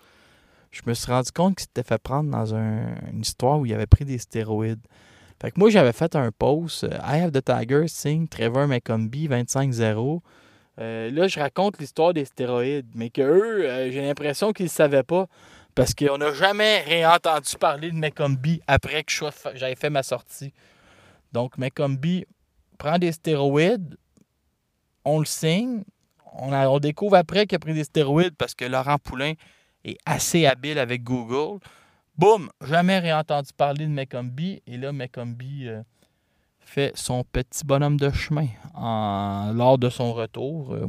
Je 0.71 0.81
me 0.87 0.95
suis 0.95 1.13
rendu 1.13 1.33
compte 1.33 1.57
qu'il 1.57 1.65
s'était 1.65 1.83
fait 1.83 1.99
prendre 1.99 2.31
dans 2.31 2.55
une 2.55 3.21
histoire 3.21 3.59
où 3.59 3.67
il 3.67 3.75
avait 3.75 3.87
pris 3.87 4.05
des 4.05 4.19
stéroïdes. 4.19 4.81
Fait 5.41 5.51
que 5.51 5.59
moi, 5.59 5.71
j'avais 5.71 5.93
fait 5.93 6.15
un 6.17 6.31
post, 6.33 6.85
euh, 6.85 6.91
I 7.03 7.21
have 7.21 7.33
the 7.33 7.43
Tiger, 7.43 7.89
sing 7.89 8.29
Trevor 8.29 8.67
McCombie 8.67 9.27
25-0. 9.27 10.21
Euh, 10.79 11.11
là, 11.11 11.29
je 11.29 11.41
raconte 11.41 11.79
l'histoire 11.79 12.13
des 12.13 12.27
stéroïdes, 12.27 12.91
mais 12.95 13.09
que 13.09 13.23
eux, 13.23 13.67
euh, 13.67 13.91
j'ai 13.91 14.03
l'impression 14.03 14.53
qu'ils 14.53 14.67
ne 14.67 14.71
savaient 14.71 15.03
pas. 15.03 15.27
Parce 15.75 15.95
qu'on 15.95 16.19
n'a 16.19 16.35
jamais 16.35 16.81
réentendu 16.81 17.57
parler 17.59 17.91
de 17.91 17.97
McCombie 17.97 18.61
après 18.67 19.03
que 19.03 19.13
j'avais 19.55 19.77
fait 19.77 19.89
ma 19.89 20.03
sortie. 20.03 20.53
Donc, 21.33 21.57
McCombie 21.57 22.27
prend 22.77 22.99
des 22.99 23.13
stéroïdes, 23.13 23.97
on 25.05 25.21
le 25.21 25.25
signe, 25.25 25.85
On, 26.35 26.53
on 26.53 26.79
découvre 26.81 27.17
après 27.17 27.47
qu'il 27.47 27.57
a 27.57 27.61
pris 27.61 27.73
des 27.73 27.85
stéroïdes 27.85 28.37
parce 28.37 28.55
que 28.55 28.67
Laurent 28.67 28.99
Poulain 28.99 29.33
est 29.85 29.97
assez 30.05 30.45
habile 30.45 30.79
avec 30.79 31.03
Google. 31.03 31.61
Boum, 32.17 32.51
jamais 32.67 32.99
réentendu 32.99 33.51
parler 33.57 33.87
de 33.87 33.91
Mecombi. 33.91 34.63
Et 34.67 34.77
là, 34.77 34.93
Mecombi 34.93 35.69
euh, 35.69 35.83
fait 36.61 36.93
son 36.95 37.25
petit 37.25 37.65
bonhomme 37.65 37.97
de 37.97 38.11
chemin 38.11 38.49
lors 39.55 39.79
de 39.79 39.89
son 39.89 40.13
retour. 40.13 40.75
Euh, 40.75 40.87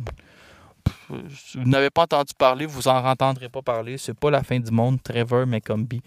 si 1.30 1.58
vous 1.58 1.68
n'avez 1.68 1.90
pas 1.90 2.04
entendu 2.04 2.34
parler, 2.38 2.66
vous 2.66 2.88
en 2.88 3.06
entendrez 3.06 3.50
pas 3.50 3.62
parler. 3.62 3.98
C'est 3.98 4.18
pas 4.18 4.32
la 4.32 4.44
fin 4.44 4.60
du 4.60 4.72
monde, 4.72 5.02
Trevor 5.02 5.46
Mecombi. 5.46 6.02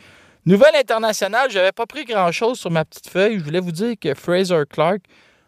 Nouvelle 0.46 0.76
internationale, 0.76 1.50
j'avais 1.50 1.72
pas 1.72 1.86
pris 1.86 2.04
grand-chose 2.04 2.58
sur 2.58 2.70
ma 2.70 2.84
petite 2.84 3.08
feuille. 3.08 3.38
Je 3.38 3.44
voulais 3.44 3.60
vous 3.60 3.72
dire 3.72 3.94
que 3.98 4.12
Fraser 4.12 4.64
Clark 4.68 5.00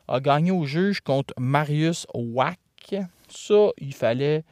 a 0.08 0.20
gagné 0.20 0.50
au 0.50 0.64
juge 0.64 1.00
contre 1.00 1.34
Marius 1.38 2.06
Wack. 2.14 2.58
Ça, 3.28 3.68
il 3.78 3.92
fallait 3.92 4.42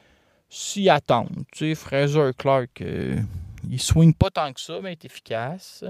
s'y 0.50 0.90
attendre. 0.90 1.31
Tu 1.53 1.70
sais, 1.70 1.74
Fraser 1.74 2.31
Clark, 2.37 2.81
euh, 2.83 3.16
il 3.70 3.81
swing 3.81 4.14
pas 4.14 4.31
tant 4.31 4.53
que 4.53 4.61
ça, 4.61 4.81
mais 4.83 4.90
il 4.90 4.92
est 4.92 5.05
efficace. 5.05 5.85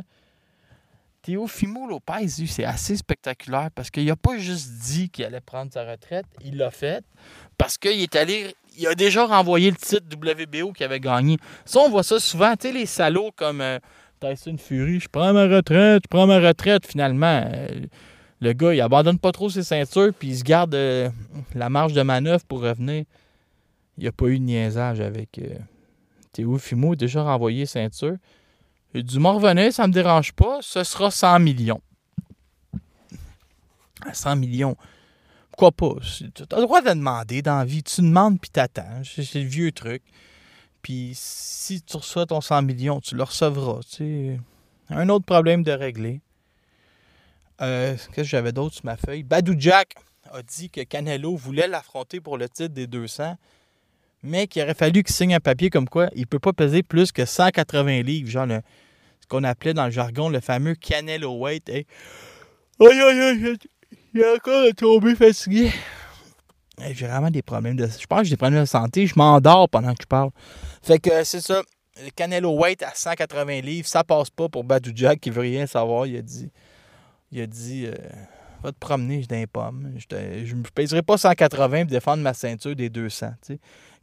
Théo 1.24 1.46
Fimo 1.46 1.87
Lopez, 1.88 2.28
c'est 2.28 2.64
assez 2.64 2.96
spectaculaire 2.96 3.70
parce 3.74 3.90
qu'il 3.90 4.04
n'a 4.04 4.16
pas 4.16 4.37
juste 4.37 4.72
dit 4.84 5.08
qu'il 5.08 5.24
allait 5.24 5.40
prendre 5.40 5.72
sa 5.72 5.90
retraite, 5.90 6.26
il 6.44 6.58
l'a 6.58 6.70
fait 6.70 7.02
parce 7.56 7.78
qu'il 7.78 8.00
est 8.00 8.14
allé. 8.14 8.54
Il 8.76 8.87
a 8.87 8.94
déjà 8.94 9.24
renvoyé 9.24 9.70
le 9.70 9.76
titre 9.76 10.04
WBO 10.14 10.72
qu'il 10.72 10.84
avait 10.84 11.00
gagné. 11.00 11.38
Ça, 11.64 11.78
on 11.78 11.88
voit 11.88 12.02
ça 12.02 12.18
souvent, 12.18 12.54
tu 12.56 12.66
sais, 12.66 12.74
les 12.74 12.87
salauds 12.87 13.30
comme 13.34 13.60
euh, 13.60 13.78
Tyson 14.20 14.56
Fury, 14.58 15.00
je 15.00 15.08
prends 15.08 15.32
ma 15.32 15.44
retraite, 15.44 16.02
je 16.04 16.08
prends 16.08 16.26
ma 16.26 16.40
retraite, 16.40 16.87
finalement. 16.87 17.44
Euh, 17.46 17.87
le 18.40 18.52
gars, 18.52 18.74
il 18.74 18.80
abandonne 18.80 19.18
pas 19.18 19.32
trop 19.32 19.48
ses 19.48 19.62
ceintures, 19.62 20.12
puis 20.12 20.28
il 20.28 20.37
se 20.37 20.42
garde 20.42 20.74
euh, 20.74 21.08
la 21.54 21.70
marge 21.70 21.92
de 21.92 22.02
manœuvre 22.02 22.44
pour 22.44 22.60
revenir. 22.60 23.04
Il 23.96 24.02
n'y 24.02 24.08
a 24.08 24.12
pas 24.12 24.26
eu 24.26 24.40
de 24.40 24.44
niaisage 24.44 25.00
avec 25.00 25.40
Théo 26.35 26.59
Fimo, 26.59 26.97
déjà 26.97 27.23
renvoyé 27.23 27.64
ceinture. 27.64 28.16
Du 28.92 29.18
m'en 29.20 29.35
revenir, 29.35 29.73
ça 29.73 29.87
me 29.87 29.92
dérange 29.92 30.33
pas. 30.33 30.59
Ce 30.61 30.83
sera 30.83 31.11
100 31.11 31.38
millions. 31.38 31.81
100 34.12 34.37
millions. 34.37 34.77
Pourquoi 35.51 35.70
pas? 35.70 36.01
Tu 36.03 36.25
as 36.51 36.57
le 36.57 36.62
droit 36.62 36.81
de 36.81 36.88
demander 36.88 37.40
dans 37.40 37.64
vie. 37.64 37.85
Tu 37.85 38.03
demandes 38.03 38.40
puis 38.40 38.51
t'attends. 38.51 39.03
C'est 39.05 39.35
le 39.35 39.47
vieux 39.47 39.70
truc. 39.70 40.03
Puis 40.83 41.12
si 41.14 41.81
tu 41.83 41.97
reçois 41.97 42.27
ton 42.27 42.40
100 42.40 42.62
millions, 42.62 43.01
tu 43.01 43.14
le 43.14 43.23
recevras. 43.23 43.81
Un 44.90 45.09
autre 45.09 45.25
problème 45.25 45.62
de 45.62 45.70
régler. 45.70 46.20
Euh, 47.61 47.92
Qu'est-ce 47.92 48.09
que 48.09 48.25
j'avais 48.25 48.53
d'autre 48.53 48.75
sur 48.75 48.85
ma 48.85 48.97
feuille? 48.97 49.23
Badou 49.23 49.55
Jack 49.57 49.94
a 50.33 50.42
dit 50.42 50.68
que 50.68 50.81
Canelo 50.83 51.37
voulait 51.37 51.68
l'affronter 51.68 52.20
pour 52.20 52.38
le 52.38 52.49
titre 52.49 52.75
des 52.75 52.88
200 52.88 53.37
mais 54.24 54.46
qu'il 54.46 54.62
aurait 54.62 54.74
fallu 54.74 55.02
qu'il 55.02 55.14
signe 55.14 55.34
un 55.34 55.40
papier 55.40 55.70
comme 55.70 55.88
quoi 55.88 56.08
il 56.14 56.22
ne 56.22 56.26
peut 56.26 56.38
pas 56.38 56.52
peser 56.52 56.82
plus 56.82 57.12
que 57.12 57.24
180 57.24 58.02
livres, 58.02 58.28
genre 58.28 58.48
ce 59.20 59.26
qu'on 59.28 59.44
appelait 59.44 59.74
dans 59.74 59.84
le 59.84 59.90
jargon 59.90 60.28
le 60.28 60.40
fameux 60.40 60.74
Canelo 60.74 61.38
Weight. 61.38 61.68
Aïe, 61.68 61.87
aïe, 62.80 63.20
aïe, 63.20 63.56
il 64.14 64.24
a 64.24 64.34
encore 64.34 64.66
tombé 64.76 65.14
fatigué. 65.14 65.70
J'ai 66.92 67.06
vraiment 67.06 67.30
des 67.30 67.42
problèmes 67.42 67.76
de. 67.76 67.87
Je 67.87 68.06
pense 68.06 68.20
que 68.20 68.24
j'ai 68.24 68.30
des 68.30 68.37
problèmes 68.37 68.62
de 68.62 68.66
santé. 68.66 69.06
Je 69.06 69.14
m'endors 69.16 69.68
pendant 69.68 69.92
que 69.94 70.02
je 70.02 70.06
parle. 70.06 70.30
Fait 70.82 70.98
que 70.98 71.22
c'est 71.22 71.40
ça. 71.40 71.62
Le 72.02 72.10
Canelo 72.10 72.58
Weight 72.58 72.82
à 72.82 72.90
180 72.92 73.60
livres, 73.60 73.87
ça 73.87 74.02
passe 74.02 74.28
pas 74.28 74.48
pour 74.48 74.64
Badou 74.64 74.90
Jack 74.92 75.20
qui 75.20 75.30
veut 75.30 75.42
rien 75.42 75.66
savoir. 75.66 76.06
Il 76.06 76.16
a 76.16 76.22
dit. 76.22 76.50
Il 77.30 77.40
a 77.40 77.46
dit. 77.46 77.87
Euh, 77.87 77.94
va 78.64 78.72
te 78.72 78.78
promener 78.78 79.22
dans 79.28 79.37
les 79.37 79.46
pommes. 79.46 79.94
Je 79.96 80.54
ne 80.54 80.62
pèserai 80.74 81.02
pas 81.02 81.18
180 81.18 81.82
pour 81.82 81.90
défendre 81.90 82.22
ma 82.22 82.34
ceinture 82.34 82.74
des 82.74 82.88
200. 82.88 83.32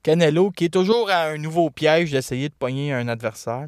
Canelo 0.04 0.52
qui 0.52 0.66
est 0.66 0.74
toujours 0.74 1.10
à 1.10 1.26
un 1.26 1.38
nouveau 1.38 1.70
piège 1.70 2.12
d'essayer 2.12 2.50
de 2.50 2.54
pogner 2.54 2.94
un 2.94 3.08
adversaire. 3.08 3.68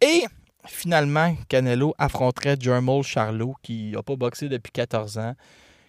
Et 0.00 0.24
finalement, 0.66 1.34
Canelo 1.48 1.94
affronterait 1.98 2.56
Jermel 2.58 3.02
Charlot, 3.02 3.54
qui 3.62 3.92
n'a 3.92 4.02
pas 4.02 4.16
boxé 4.16 4.48
depuis 4.48 4.72
14 4.72 5.18
ans. 5.18 5.34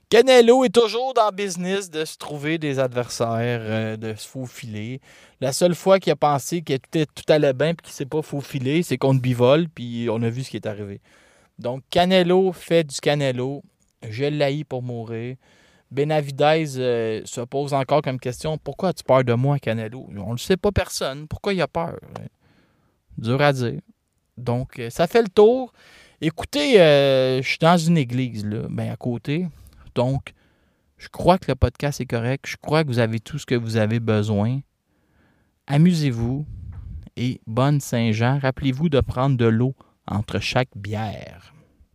Canelo 0.09 0.63
est 0.63 0.73
toujours 0.73 1.13
dans 1.13 1.29
le 1.29 1.35
business 1.35 1.89
de 1.89 2.05
se 2.05 2.17
trouver 2.17 2.57
des 2.57 2.79
adversaires, 2.79 3.61
euh, 3.63 3.97
de 3.97 4.13
se 4.13 4.27
faufiler. 4.27 5.01
La 5.41 5.51
seule 5.51 5.73
fois 5.73 5.99
qu'il 5.99 6.11
a 6.11 6.15
pensé 6.15 6.61
que 6.61 6.77
tout, 6.77 7.05
tout 7.15 7.33
allait 7.33 7.53
bien 7.53 7.69
et 7.69 7.75
qu'il 7.75 7.87
ne 7.87 7.93
s'est 7.93 8.05
pas 8.05 8.21
faufilé, 8.21 8.83
c'est 8.83 8.97
contre 8.97 9.21
Bivol, 9.21 9.67
puis 9.67 10.07
on 10.11 10.21
a 10.21 10.29
vu 10.29 10.43
ce 10.43 10.51
qui 10.51 10.57
est 10.57 10.67
arrivé. 10.67 11.01
Donc, 11.57 11.81
Canelo 11.89 12.51
fait 12.51 12.83
du 12.83 12.99
Canelo. 12.99 13.63
Je 14.07 14.25
l'ai 14.25 14.63
pour 14.63 14.83
mourir. 14.83 15.37
Benavidez 15.91 16.77
euh, 16.77 17.21
se 17.25 17.41
pose 17.41 17.73
encore 17.73 18.01
comme 18.01 18.19
question 18.19 18.57
pourquoi 18.57 18.89
as-tu 18.89 19.03
peur 19.03 19.23
de 19.23 19.33
moi, 19.33 19.59
Canelo? 19.59 20.07
On 20.17 20.27
ne 20.27 20.31
le 20.31 20.37
sait 20.37 20.57
pas 20.57 20.71
personne. 20.71 21.27
Pourquoi 21.27 21.53
il 21.53 21.61
a 21.61 21.67
peur? 21.67 21.99
Dur 23.17 23.41
à 23.41 23.53
dire. 23.53 23.79
Donc, 24.37 24.79
euh, 24.79 24.89
ça 24.89 25.07
fait 25.07 25.21
le 25.21 25.29
tour. 25.29 25.71
Écoutez, 26.21 26.81
euh, 26.81 27.41
je 27.41 27.47
suis 27.47 27.57
dans 27.59 27.77
une 27.77 27.97
église, 27.97 28.45
là, 28.45 28.67
ben 28.69 28.91
à 28.91 28.95
côté. 28.95 29.47
Donc, 29.93 30.33
je 30.97 31.07
crois 31.07 31.37
que 31.37 31.45
le 31.49 31.55
podcast 31.55 32.01
est 32.01 32.05
correct. 32.05 32.45
Je 32.47 32.57
crois 32.61 32.83
que 32.83 32.89
vous 32.89 32.99
avez 32.99 33.19
tout 33.19 33.37
ce 33.37 33.45
que 33.45 33.55
vous 33.55 33.77
avez 33.77 33.99
besoin. 33.99 34.59
Amusez-vous 35.67 36.45
et 37.15 37.39
bonne 37.47 37.79
Saint-Jean. 37.79 38.39
Rappelez-vous 38.39 38.89
de 38.89 38.99
prendre 38.99 39.37
de 39.37 39.45
l'eau 39.45 39.75
entre 40.07 40.39
chaque 40.39 40.69
bière. 40.75 41.54